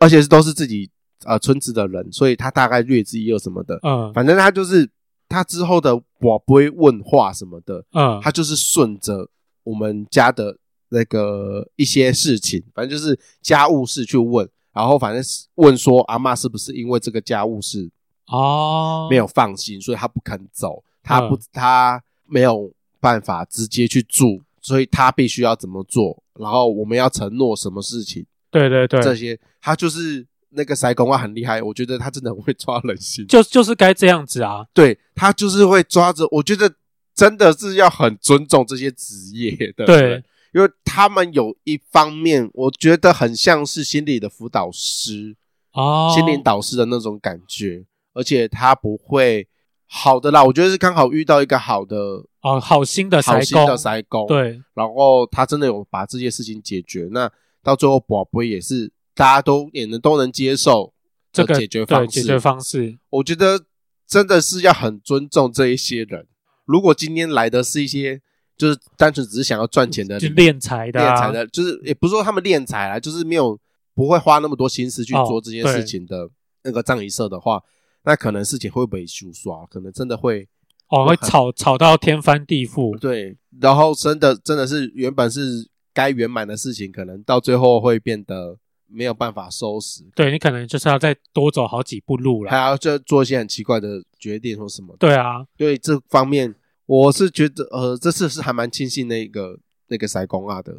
[0.00, 0.88] 而且是都是自己
[1.24, 4.88] 呃村子的人，所以他大概略知一二什么的，嗯，反正他就是
[5.28, 9.28] 他之后的我不会问话什么的，嗯，他就是顺着
[9.64, 10.56] 我们家的。
[10.94, 17.90] 那个一些事情，反正就是家务事去问，然后反正问说阿妈是不是因为这个家务事
[18.26, 19.08] 哦。
[19.08, 22.70] 没有放心，所以他不肯走，他不他没有
[23.00, 34.66] 办法直接去住，所以他必须要怎么做，然后我们要承诺什么事情，对对对，这些他就是那个塞公啊很厉害，我觉得他真的很会抓人心，就就是该这样子啊。
[34.74, 36.70] 对他就是会抓着，我觉得
[37.14, 40.22] 真的是要很尊重这些职业的，对，
[40.52, 45.36] 因为他们有一方面，我觉得很像是心理的辅导师
[45.72, 49.48] 哦，心灵导师的那种感觉，而且他不会
[49.86, 51.96] 好的啦，我觉得是刚好遇到一个好的
[52.42, 57.30] 哦，好心的塞好心的塞公，对，然后他真的有把这些事情解决，那
[57.62, 58.92] 到最后宝贝也是。
[59.14, 60.92] 大家都也能都能接受
[61.32, 63.64] 这个解决方式，解决方式，我觉得
[64.06, 66.26] 真的是要很尊重这一些人。
[66.64, 68.20] 如果今天来的是一些
[68.56, 73.58] 就是单纯只是想要赚钱的，就敛财的，敛财的，就是也不是说他们敛财啦，就是没有
[73.94, 76.30] 不会花那么多心思去做这件事情的
[76.64, 77.62] 那个葬仪社的话，
[78.04, 80.48] 那可能事情会不会修刷，可能真的会
[80.88, 82.98] 哦，会吵吵到天翻地覆。
[82.98, 88.58] 对，然后真的真的是原本是该圆满的事情，可能到最后会变得。
[88.92, 94.94] 没有办法收拾，对，你可能就是要再多走好几步路了，还要就做一些很奇怪的决定或什么。
[94.98, 96.54] 对啊，对这方面，
[96.86, 100.74] 我是觉得呃，这次是还蛮庆幸那个那个塞公啊的。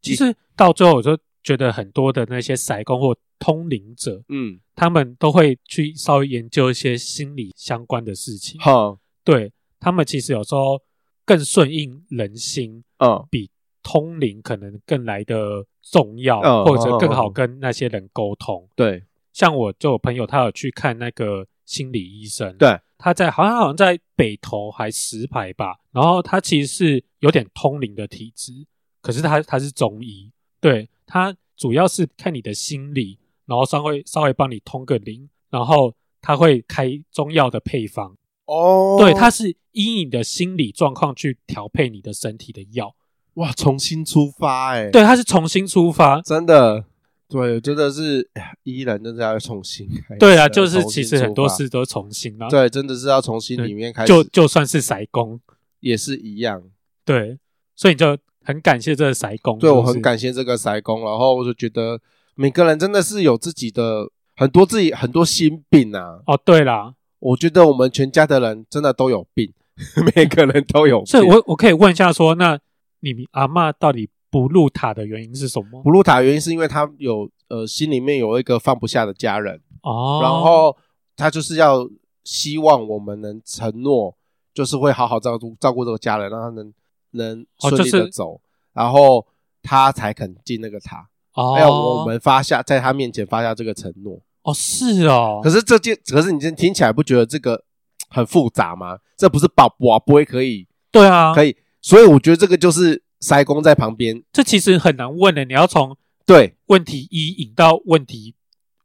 [0.00, 8.60] 其实到最后，我就觉得很多的那些塞公或通灵者，嗯，他们都会去稍微研究一些心理相关的事情。
[8.60, 10.80] 哈，对，他们其实有时候
[11.24, 13.50] 更顺应人心，嗯，比。
[13.86, 18.56] 通灵可能更来的重要，哦、或者更好跟那些人沟通。
[18.56, 22.56] 哦、对，像我就有朋友，他有去看那个心理医生。
[22.58, 28.52] 对，他在好像好像在北投还石牌吧，然后他其实是有点通灵的体质，
[29.00, 38.16] 可是他他是中医，对，他主要是看你的心理，然后稍微稍微帮你通个灵，然后他会开中药的配方。
[38.46, 42.96] 哦，对，他是依你的心理状况去调配你的身体的药。
[43.36, 44.90] 哇，重新出发哎、欸！
[44.90, 46.84] 对，他是重新出发，真的，
[47.28, 48.30] 对，真的是，
[48.62, 50.18] 依然真的要重新开始。
[50.18, 52.48] 对啊，就是其实很多事都重新啊。
[52.48, 54.08] 对，真的是要从心里面开始。
[54.08, 55.38] 就就算是塞工
[55.80, 56.62] 也是一样。
[57.04, 57.38] 对，
[57.74, 59.58] 所以你就很感谢这个塞工。
[59.58, 62.00] 对，我很感谢这个塞工，然后我就觉得
[62.34, 66.20] 每个人真的是有自己的很多自己很多心病啊。
[66.26, 69.52] 哦，对啦，我觉得我们全家的人真的都有病，
[70.16, 71.06] 每个人都有病。
[71.06, 72.58] 所以我我可以问一下说那。
[73.00, 75.82] 你阿嬷到底不入塔的原因是什么？
[75.82, 80.76] 不入塔的原因是因为他有呃心里面有一个放不下的家人哦，然后
[81.16, 81.88] 他就是要
[82.24, 84.16] 希望我们能承诺，
[84.52, 86.72] 就是会好好照顾照顾这个家人，让他能
[87.12, 88.40] 能顺利的走，
[88.72, 89.26] 然后
[89.62, 91.08] 他才肯进那个塔。
[91.34, 94.18] 哦，我们发下在他面前发下这个承诺。
[94.42, 95.40] 哦，是哦。
[95.44, 97.62] 可是这件，可是你今天听起来不觉得这个
[98.08, 98.98] 很复杂吗？
[99.16, 100.66] 这不是宝宝不会可以？
[100.90, 101.54] 对啊，可以。
[101.86, 105.44] 所以我觉得这个就是塞公在旁边，这其实很难问的。
[105.44, 106.56] 你要从对。
[106.66, 108.34] 问题一引到问题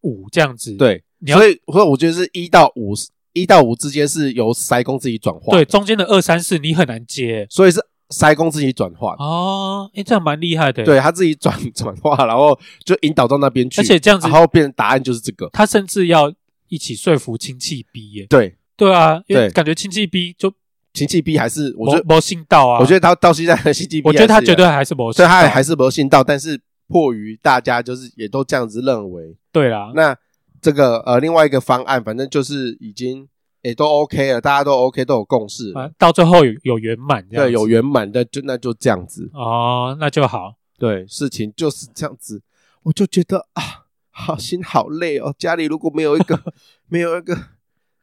[0.01, 2.93] 五这样子，对，你要所以所以我觉得是一到五，
[3.33, 16.31] 一到五之间是由塞公自己转化，对，中间的二三四你很难接，所以是塞公自己转化哦，诶，这样蛮厉害的，对他自己转 转化，然后就引导到那边去，而且这样子，然后变成答案就是这个，他甚至要
[16.67, 18.55] 一起说服亲戚逼耶，对。
[18.77, 20.53] 对啊，因为感觉亲戚逼就。
[20.93, 29.93] 亲戚逼还是我觉得魔信道啊，我觉得他到现在亲戚逼，我觉得他绝对还是没信道，所以他还是魔信道，但是迫于大家就是也都这样子认为，对啦。
[29.95, 30.13] 那
[30.61, 33.25] 这个呃另外一个方案，反正就是已经
[33.61, 39.29] 也都 OK 了，大家都 OK 都有共识，啊，到最后有有圆满，对，有圆满的就那就这样子。
[39.33, 42.41] 哦，那就好，对，事情就是这样子，
[42.83, 43.63] 我就觉得啊，
[44.09, 46.37] 好心好累哦，家里如果没有一个
[46.89, 47.37] 没有一个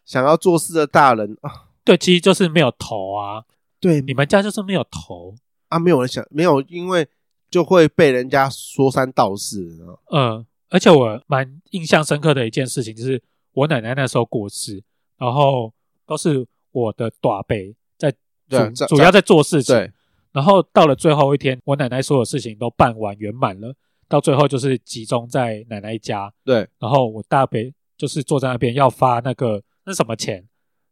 [0.07, 1.68] 想要做事的大人啊。
[1.89, 3.45] 对，其实就是没有头啊。
[3.81, 5.35] 对，你们家就是没有头
[5.69, 7.09] 啊，没有人想，没有，因为
[7.51, 9.79] 就会被人家说三道四。
[10.11, 13.23] 嗯，而且我蛮印象深刻的一件事情，就是
[13.55, 14.83] 我奶奶那时候过世，
[15.17, 15.73] 然后
[16.05, 17.57] 都是我的大伯
[17.97, 18.11] 在
[18.51, 19.75] 主主要在做事情。
[19.75, 19.91] 对，
[20.33, 23.75] 然后到了最后一天，我奶奶所有事情都办完圆满了，
[24.09, 26.31] 到最后就是集中在奶奶家。
[26.45, 27.59] 对，然后我大伯
[27.97, 30.47] 就是坐在那边要发那个那什么钱。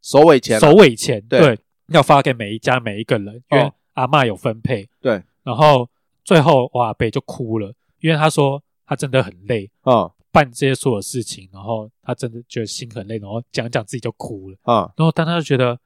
[0.07, 5.23] 首尾钱，首尾钱，对，对，要发给每一家每一个人，因为阿嬷有分配，哦、对。
[5.43, 5.89] 然后
[6.23, 14.57] 最后，哇，北就哭了，因为他说他真的很累啊，哦、办这些所有事情，然后他真的觉得心很累，然后讲讲自己就哭了。
[14.61, 14.89] 啊。
[14.95, 15.77] 然后但他就觉得，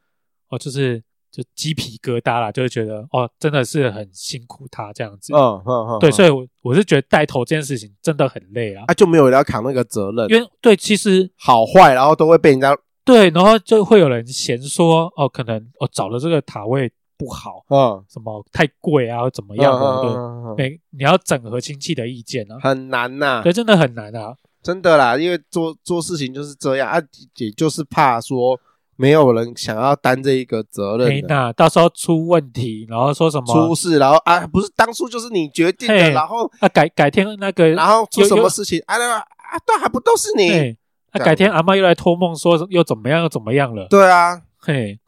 [0.50, 1.02] 哦，就是
[1.32, 12.78] 就鸡皮疙瘩啦，就是觉得哦，真的是很辛苦他这样子，嗯嗯嗯，对，所以我我是觉得带头这件事情真的很累啊，啊，就没有人要扛那个责任，因为对，其实好坏，然后都会被人家。
[13.04, 24.36] 对，然后就会有人嫌说，哦，可能我、哦、找的这个塔位不好，嗯，什么太贵啊，或怎么样的，对，嗯，每你要整合亲戚的意见啊，很难呐、啊，对，真的很难啊。
[24.64, 27.02] 真的啦，因为做做事情就是这样啊，
[27.38, 28.60] 也就是怕说
[28.96, 31.08] 没有人想要担这一个责任。
[31.08, 38.98] 没那到时候出问题，然后说什么出事，然后啊，不是当初就是你决定的，然后啊改改天那个，然后出什么事情啊？
[38.98, 40.78] 那啊，都还不都是你？
[41.12, 43.88] 啊，改天阿嬷又来托梦说又怎么样又怎么样了？
[43.90, 45.00] 对啊，嘿。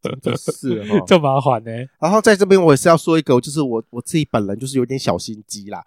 [0.00, 1.70] 真的是哈， 这麻烦呢。
[2.00, 5.84] 然后在这边我也是要说一个，就是我我自己本人就是有点小心机啦。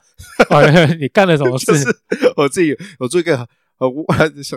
[0.99, 1.71] 你干了什么事？
[2.35, 3.37] 我自己有做一个
[3.77, 4.05] 很无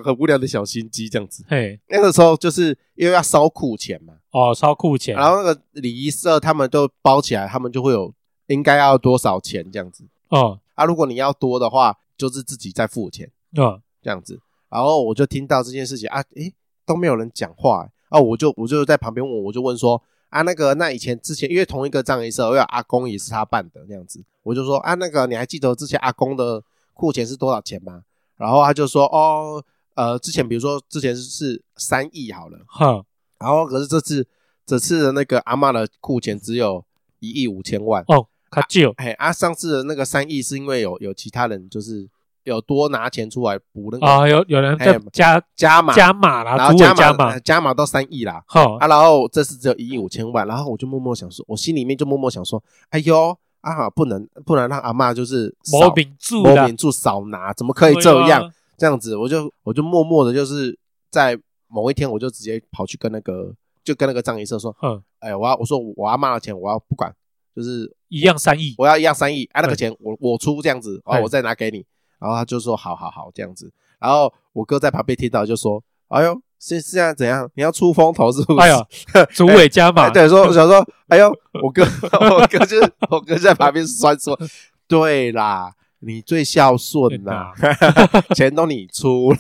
[0.05, 1.45] 很无聊的小心机，这样子。
[1.49, 4.15] 嘿，那个时候就是因为要烧库钱嘛。
[4.33, 5.15] 哦，烧库钱。
[5.15, 8.13] 然后那个礼仪社他们都包起来，他们就会有
[8.49, 10.05] 应该要多少钱这样子。
[10.31, 13.31] 哦，啊，如果你要多的话，就是自己再付钱。
[13.57, 14.39] 哦，这样子。
[14.69, 16.53] 然后我就听到这件事情啊，诶，
[16.85, 17.89] 都没有人讲话。
[18.11, 28.03] 啊，我就我就在旁边问，我就问说啊，那个那以前之前因为同一个葬仪社，因为阿公也是他办的那样子，我就说啊，那个你还记得之前阿公的库钱是多少钱吗？
[28.37, 33.05] 然后他就说哦，呃，之前比如说之前是三亿好了，哈，
[33.39, 34.27] 然后可是这次
[34.67, 36.85] 这次的那个阿嬷的库钱只有
[37.19, 42.09] 一亿五千万哦，他就，哎啊，上次的那个三亿是因为有有其他人就是。
[42.45, 47.75] 有多拿钱出来补那个啊，有有人在加加码加码啦，然后加码加码。
[47.75, 48.75] 到三亿啦，好。
[48.77, 59.17] 啊，然后这次只有一亿五千万，然后我就默默想说，我心里面就默默想说，哎呦啊，不能不能让阿妈就是某名住某名住少拿，怎么可以这样这样子？
[59.17, 60.79] 我就我就默默的，就是
[61.11, 67.13] 在某一天，我就直接跑去跟那个就跟那个葬仪社说，嗯，哎，我要我说我阿妈的钱我要不管，
[67.57, 71.85] 就是一样三亿，我要一样三亿，啊，那个钱我我出这样子，啊，我再拿给你。
[72.21, 77.49] 然后他就说：“好好好，这样子。”然后我哥在旁边听到就说：“哎呦，现现在怎样？
[77.55, 78.87] 你要出风头是不是？”哎呦，
[79.35, 81.83] 主委加码，对，说我想说：“哎呦，我哥，
[82.31, 84.39] 我哥就是我哥在旁边酸说
[84.87, 87.53] ：‘对啦，你最孝顺啦，
[88.37, 89.39] 钱都你出啦。’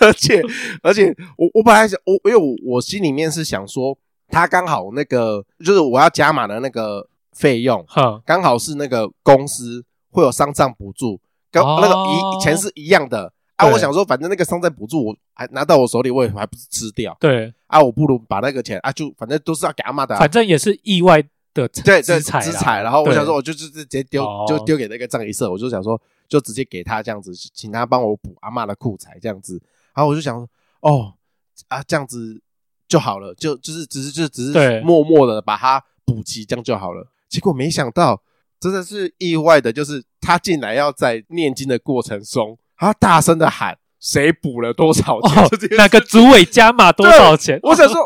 [0.00, 0.42] 而且
[0.82, 3.96] 而且，我我本来想我因为我我心里面是想说，
[4.28, 7.06] 他刚好那个就是我要加码的那个
[7.36, 9.84] 费用，哈，刚好是那个公司。”
[10.16, 11.20] 会有丧葬补助，
[11.50, 13.66] 跟那个一钱是一样的啊。
[13.66, 17.14] 我想说，反正那个丧葬补助我还拿到我手里，我也还不是吃掉。
[17.20, 21.20] 对啊，我不如把那个钱啊，就反正都是要给阿妈的，反正也是意外
[21.52, 22.80] 的对对资财。
[22.82, 25.50] 然后我想说，我就就直接丢，就丢给那个葬仪社。
[25.50, 29.60] 我就想说，就直接给他这样子，请他帮我补阿嬷的库财这样子。
[29.94, 30.48] 然后我就想说，
[30.80, 31.12] 哦
[31.68, 32.40] 啊，这样子
[32.88, 37.06] 就好了，就就是只是就只是默默的把它补齐，这样就好了。
[37.28, 38.22] 结果没想到。
[38.58, 47.60] 真的是意外的，就是他竟然要在念经的过程中，他大声的喊谁补了多少钱，哦、 那个主委加码多少钱？
[47.62, 48.00] 我想说，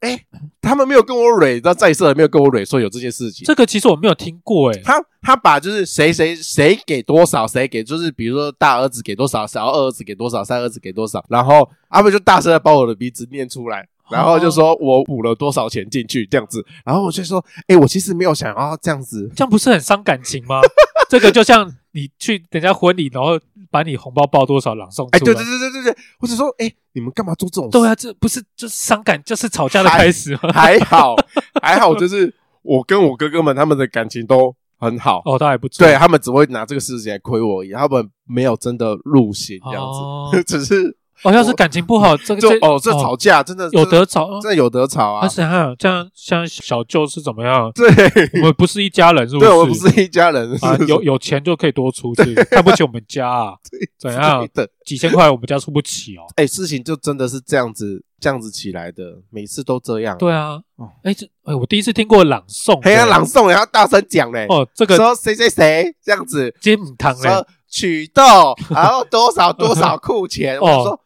[0.00, 0.26] 哎、欸，
[0.62, 3.44] 他们没有跟我蕊，你知道在色没有跟我蕊说有这件事情。
[3.44, 13.86] 这个其实我没有听过、欸，哎，他他把就是谁谁谁给多少，谁给就是比如说大儿子给多少，小二儿子给多少，三儿子给多少，然后他们就大声的把我的鼻子念出来。
[14.10, 20.60] 然后就说我补了多少钱进去这样子，然后我就说，哎，我其实没有想要这样子，这样不是很伤感情吗？
[21.08, 23.38] 这个就像你去人家婚礼，然后
[23.70, 27.70] 把你红包包多少朗诵出来，哎，对对对对对对，我只说，哎，你们干嘛做这种事？
[27.70, 30.52] 对啊，这不是就是伤感，就是吵架的开始吗？
[30.52, 31.14] 还好
[31.62, 39.84] 还好，就是我跟我哥哥们他们的感情都很好哦，倒还不错，对他们只会拿这个事情来亏我而已，他们没有真的入心这样
[40.32, 40.96] 子， 只是。
[41.22, 45.20] 哦，要是感情不好，这个就哦，这吵架真的有得吵，真的有得吵啊！
[45.22, 47.70] 而且还有这样，像小舅是怎么样？
[47.74, 47.86] 对，
[48.34, 49.48] 我们不是一家人，是不是？
[49.48, 50.76] 对，我们不是一家人啊！
[50.86, 53.54] 有有钱就可以多出去，看不起我们家啊？
[53.98, 54.68] 怎样的？
[54.84, 56.22] 几千块我们家出不起哦。
[56.36, 60.16] 哎，事情就真的是这样子，这样子起来的，每次都这样。
[60.18, 60.60] 对啊，
[61.02, 64.46] 哎，这哎，我第一次听过朗诵，还要朗诵，然后大声讲嘞。
[64.48, 67.30] 哦，这个说谁谁谁这样子，金堂嘞，
[67.68, 71.00] 取豆，然后多少多少库钱，我说。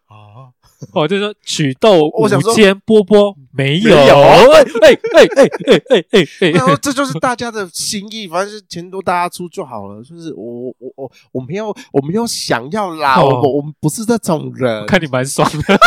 [0.94, 5.26] 哦，就是说曲豆五千波波没有，哎哎哎
[5.66, 10.02] 哎哎哎哎，然后这就是大家的心意，反正是钱都大家出就好了。
[10.02, 14.86] 就是我我我我没有我没有想要啦，我我们不是这种人。
[14.86, 15.78] 看你蛮爽的，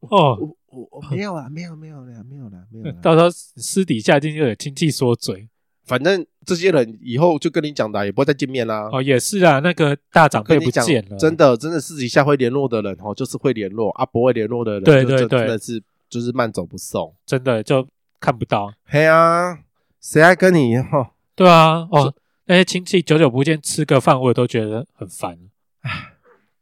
[0.08, 2.94] 哦，我我我没有啊，没有没有了，没有了，没有。
[3.02, 5.48] 到时候私底下就有亲戚说嘴。
[5.84, 8.88] 反正这些人以后就跟你讲的，也不会再见面啦。
[8.90, 17.86] 哦，也是啊，那个大长辈不见了，真的，真的私底下会联络的人哦，就是会联络啊，不会联络的人，对对对，真的是就是慢走不送，真的就
[18.18, 18.72] 看不到。
[18.84, 19.58] 嘿啊，
[20.00, 21.12] 谁还跟你哈？
[21.34, 22.14] 对啊，哦，
[22.46, 25.38] 那些亲戚久久不见，吃个饭我也都觉得很烦。
[25.82, 26.14] 唉，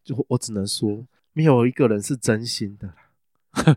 [0.03, 2.95] 就我只能说，没有一个人是真心的。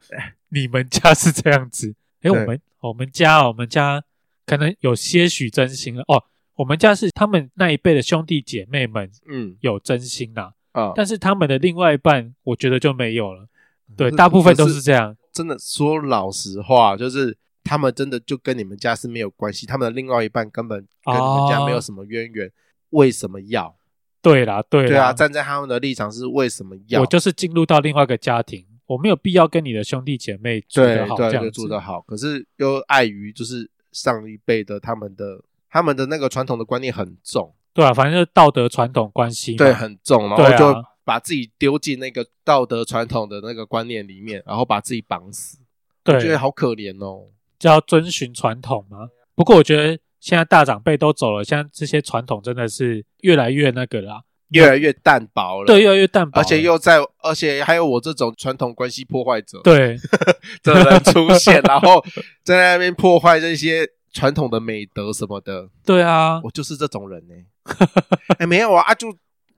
[0.50, 1.94] 你们家是这样子？
[2.24, 4.04] 哎，我们我们家我们家。
[4.52, 6.22] 可能有些许真心了哦。
[6.56, 13.48] 我们家是他们那一辈的兄弟姐妹们，嗯有真心呐、啊、嗯，但是他们的另外一半，我觉得就没有了。
[13.96, 15.16] 对，大部分都是这样。
[15.32, 22.52] 真的说老实话，就是他们真的就跟你们家是没有关系，他们的另外一半根本跟你们家没有什么渊源，哦、
[22.90, 23.74] 为什么要？
[24.22, 27.00] 对啦，对啦，对啊，站在他们的立场是为什么要？
[27.00, 32.02] 我就是进入到另外一个家庭，我没有必要跟你的兄弟姐妹住得好，对，这样就住得好。
[32.02, 45.58] 可是又碍于就是上一辈的他们的他们的那个传统的观念很重，对啊，反正就是道德传统关系，对，很重，然后就把自己丢进那个道德传统的那个观念里面，然后把自己绑死，
[46.04, 47.28] 对，我觉得好可怜哦。
[47.58, 49.10] 就要遵循传统吗？
[49.36, 54.24] 不过我觉得现在大长辈都走了，现在这些传统真的是越来越那个啦。
[54.52, 59.98] 越来越淡薄了，对，越来越淡薄，而且又在，而且还有我这种传统关系破坏者，对
[60.64, 62.04] 的人出现，然后
[62.44, 65.70] 在那边破坏这些传统的美德什么的。
[65.86, 67.46] 对啊，我就是这种人呢、欸。
[68.36, 69.10] 哎、欸，没有啊，啊就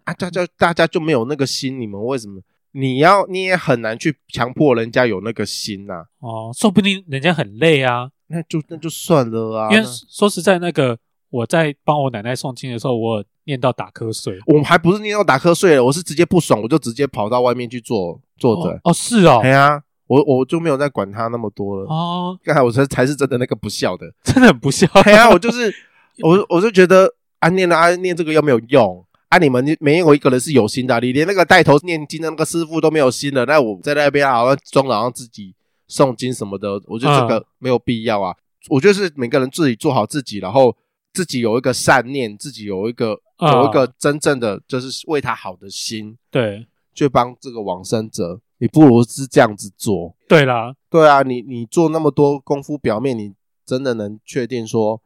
[0.04, 2.40] 啊，大家大家就没有那个心，你们为什么？
[2.74, 6.06] 你要你也很难去强迫人家有那个心呐、啊。
[6.20, 9.72] 哦，说不定人家很累啊，那就那就算了啊。
[9.72, 13.26] 因为说实在，那个我在帮我奶奶送亲的时候，我。
[13.46, 18.80] 念到打瞌睡，我们还不是念到打瞌睡了，我是直接不爽，我就直接跑到外面去坐坐着。
[18.84, 21.86] 哦，是哦，对啊，我我就没有再管他那么多了。
[21.88, 24.88] 哦， 刚才我才才是真的那个不孝的， 真的很不孝。
[25.04, 25.74] 对啊，我就是
[26.24, 35.54] 我我就觉得啊，念了啊，念这个又没有用啊，你们没有一个人是有心的，你连那个带头念经的那个师傅都没有心的，那我在那边好像装好像自己
[35.90, 38.32] 诵经什么的，我觉得这个没有必要啊。
[38.32, 38.40] 嗯、
[38.70, 40.76] 我觉得是每个人自己做好自己，然后
[41.14, 43.22] 自己有一个善念，自己有一个。
[43.40, 50.16] 有一个真正的就是为他好的心，对，去帮这个往生者，你不如是这样子做。
[50.30, 53.34] 对啦，对啊，你你做那么多功夫，表面你
[53.66, 55.02] 真的能确定说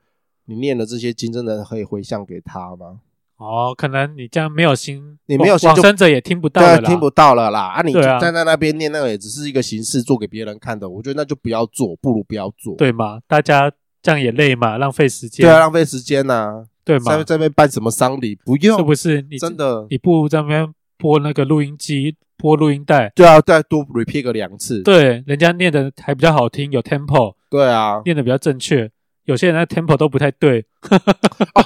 [0.46, 3.00] 你念的这些经真的可以回向给他吗？
[3.38, 7.70] 哦，可能你这样没有心，你没有心，往生者也听不到了，听不到了啦。
[7.70, 10.88] 啊，你啊站在那边念那个也只是一个形式，做给别人看的。
[10.88, 13.20] 我觉得那就不要做，不如不要做，对吗？
[13.26, 13.72] 大家
[14.08, 16.64] 这样也累嘛，浪费时间，对啊，浪费时间呐、啊。
[16.86, 18.36] 对嘛，在这边办什么丧礼？
[18.46, 19.22] 不用，是不是？
[19.30, 23.12] 你真的，你不如在那边播那个录音机，播录音带。
[23.14, 24.82] 对啊，再多 repeat 个两次。
[24.82, 27.34] 对，人家念的还比较好听，有 tempo。
[27.50, 28.90] 对啊，念的比较正确。
[29.26, 30.66] 有些人的 tempo 都不太对。
[30.90, 31.62] 哦，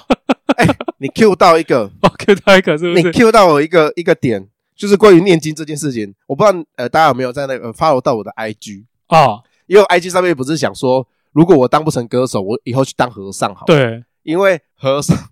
[0.57, 0.65] 哎，
[0.97, 3.03] 你 Q 到一个， 哦，Q 到一个是不是？
[3.03, 6.11] 你 Q 到我一个一个点，就是关于念经这件事情。
[6.25, 9.43] 我不知道呃，大家有没有在那个 follow 到我的 IG 哦？
[9.67, 13.65] 因为 IG 上面不是想说，如果我当不成歌手，我以后去当和尚好。
[13.65, 15.17] 对，因为和尚。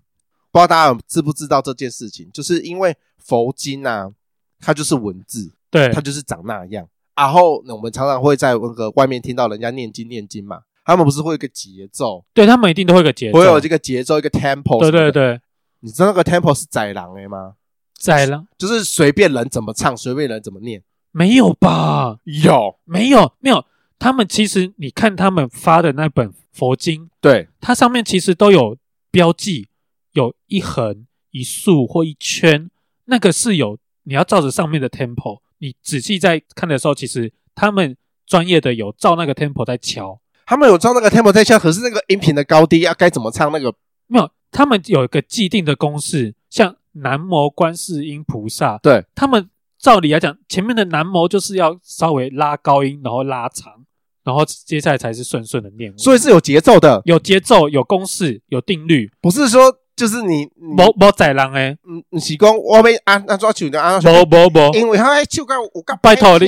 [0.52, 4.10] 不知道大家知不知道这件事情，就是因为佛经啊，
[4.58, 6.84] 它就是文字，对，它就是长那样。
[7.14, 12.24] 然后我们常常会在那个外面听到人家念经念经嘛，他们不是会有一个节奏？
[12.34, 14.80] 对，他们一定都会有个节奏，会有这个节奏，一个 tempo。
[14.80, 15.40] 对对对，
[15.82, 17.54] 你知道那个 tempo 是宰狼的吗？
[17.94, 20.82] 宰狼就是随便人怎么唱，随便人怎么念，
[21.12, 22.18] 没有吧？
[22.24, 23.64] 有，没有，没有。
[24.00, 28.76] 他们其实你看他们发的那本佛经，对，它上面其实都有
[29.12, 29.68] 标记。
[30.12, 32.68] 有一横、一竖或一圈，
[33.04, 35.38] 那个是有你要照着上面的 tempo。
[35.58, 37.96] 你仔细在看的时候，其实他们
[38.26, 41.56] 专业的有照那个 tempo 在敲，他们有照那个 tempo 在敲。
[41.60, 43.52] 可是那个音频的高低要该怎么唱？
[43.52, 43.72] 那个
[44.08, 49.48] 没有，他们有一个既定的公式，像南摩观世音菩萨，对，他们
[49.78, 53.84] 照理来讲，前面的南摩就是要稍微拉高音，然后拉长，
[54.24, 55.92] 然后接下来才是顺顺的念。
[55.96, 59.76] 所以是有节奏的，有节奏，有公式，有定律，不是说。
[59.96, 66.46] 就是你，某某宰人诶，嗯，你是讲我要安安怎唱就安怎唱，无无无，因为他迄唱歌有够拜托你，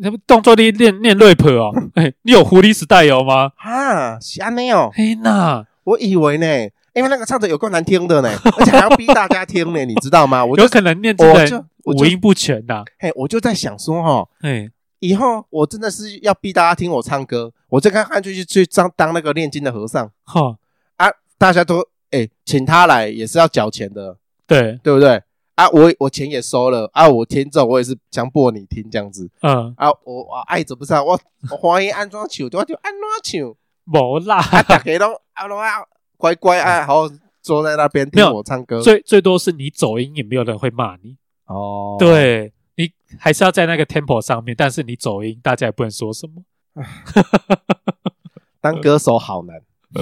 [0.00, 3.50] 那不当作你练练 rap 哦， 诶，你有狐狸时代有吗？
[3.58, 6.46] 哈，是安尼哦，嘿呐，我以为呢，
[6.94, 10.42] 因为那个唱的有够难听的呢，而且还要逼大家听呢，你知道吗？
[10.42, 14.70] 我有可能念真的五音不全呐，嘿，我就在想说哈，嘿，
[15.02, 20.56] 以后我真的是要逼大家听我唱歌，我就看看就去去当当那个念经的和尚，哈
[20.96, 21.80] 啊，大家都。
[22.14, 24.78] 哎、欸，请他来也是要缴钱的，对。
[24.82, 25.22] 对不对？
[25.54, 29.72] 啊，我我钱也收了啊，我听着我也是强迫你听这样子，嗯。
[29.78, 31.18] 啊，我我爱怎么唱，我
[31.50, 35.82] 我欢迎安怎唱，我就安装球，无啦，啊，大家都啊都啊
[36.18, 37.08] 乖乖啊，好
[37.40, 41.16] 坐在那边听我唱歌，最最多是你走音，也没有人会骂你。
[41.46, 46.42] 哦，对你还是要在那个 tempo 上面，但是你走音，大家也不能说什么，
[48.60, 49.60] 当歌手好难。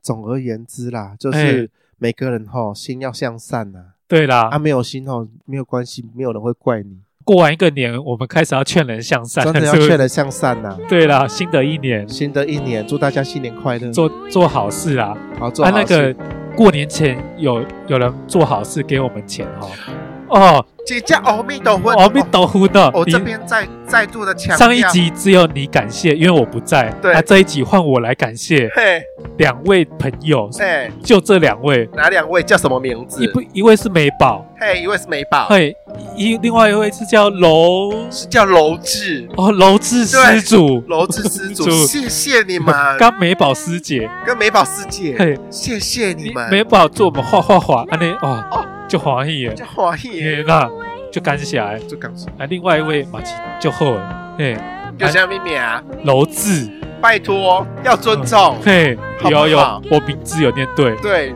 [0.00, 1.68] 总而言之啦，就是
[1.98, 3.94] 每个人齁心要向善呐。
[4.06, 7.00] 对啦，啊没有心齁没有关系，没有人会怪你。
[7.24, 10.78] 过完一个年，我们开始要劝人向善，真的要劝人向善呐、啊。
[10.88, 15.14] 对啦，新的一年新的一年，祝大家新年快乐，做做好事啊。
[15.38, 16.14] 好做好啊，那事。
[16.14, 16.24] 个
[16.58, 19.70] 过年前有有人做好事给我们钱哦。
[20.28, 22.90] 哦，姐姐，阿弥陀佛，阿弥陀佛的。
[22.94, 26.92] 我、哦、这边再再度的强调，上一集只有你感谢，因为我不在。
[27.02, 28.70] 对，啊，这一集换我来感谢。
[28.74, 29.02] 嘿，
[29.38, 33.22] 两位朋友，哎，就这两位，哪两位叫什么名字？
[33.22, 35.74] 一不一位是美宝，嘿，一位是美宝，嘿，
[36.16, 39.28] 一另外一位是叫楼，是叫楼志。
[39.36, 49.40] 哦，楼志施主，楼志施主， 谢谢你们，跟美宝师姐，跟美宝师姐，嘿，谢谢你们，美宝做我们画画画，安尼哦，哦，就欢喜。
[49.40, 50.10] 耶，就欢喜。
[50.18, 50.68] 耶，那。
[51.10, 52.28] 就感谢哎，就感谢。
[52.36, 54.54] 啊，另外一位马奇就好了，哎，
[54.98, 55.82] 叫啥咪名啊？
[56.04, 56.68] 楼志，
[57.00, 59.58] 拜托要尊重，嘿，有有，
[59.90, 61.34] 我名字有念对，对，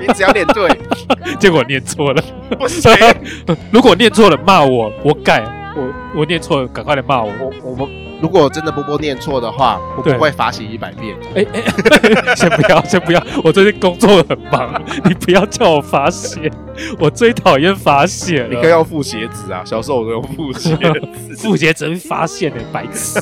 [0.00, 0.70] 名字要念对，
[1.38, 2.22] 结果念错了，
[2.58, 2.90] 不行，
[3.70, 5.44] 如果念错了骂我，我改，
[5.76, 8.04] 我我念错了，赶快来骂我，我我们。
[8.22, 11.14] 如果真的波波念错的话，我不会罚写一百遍。
[11.34, 11.62] 哎哎，
[12.34, 16.50] 先不要， 先不要，我最近工作很忙，你不要叫我罚写，
[16.98, 18.46] 我最讨厌罚写。
[18.48, 23.20] 你可以用复写纸啊，小时候我都用复写纸，复写纸会发现的，白痴。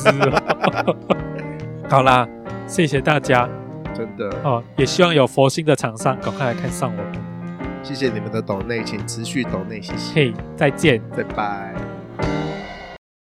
[1.89, 2.25] 好啦，
[2.65, 3.49] 谢谢大家，
[3.93, 7.21] 真的哦，也希望有佛心的厂商赶快来看上我们。
[7.81, 10.13] 谢谢你们的抖内，请持续抖内，谢谢。
[10.13, 11.92] 嘿，再见，拜拜。
[12.17, 12.62] thank you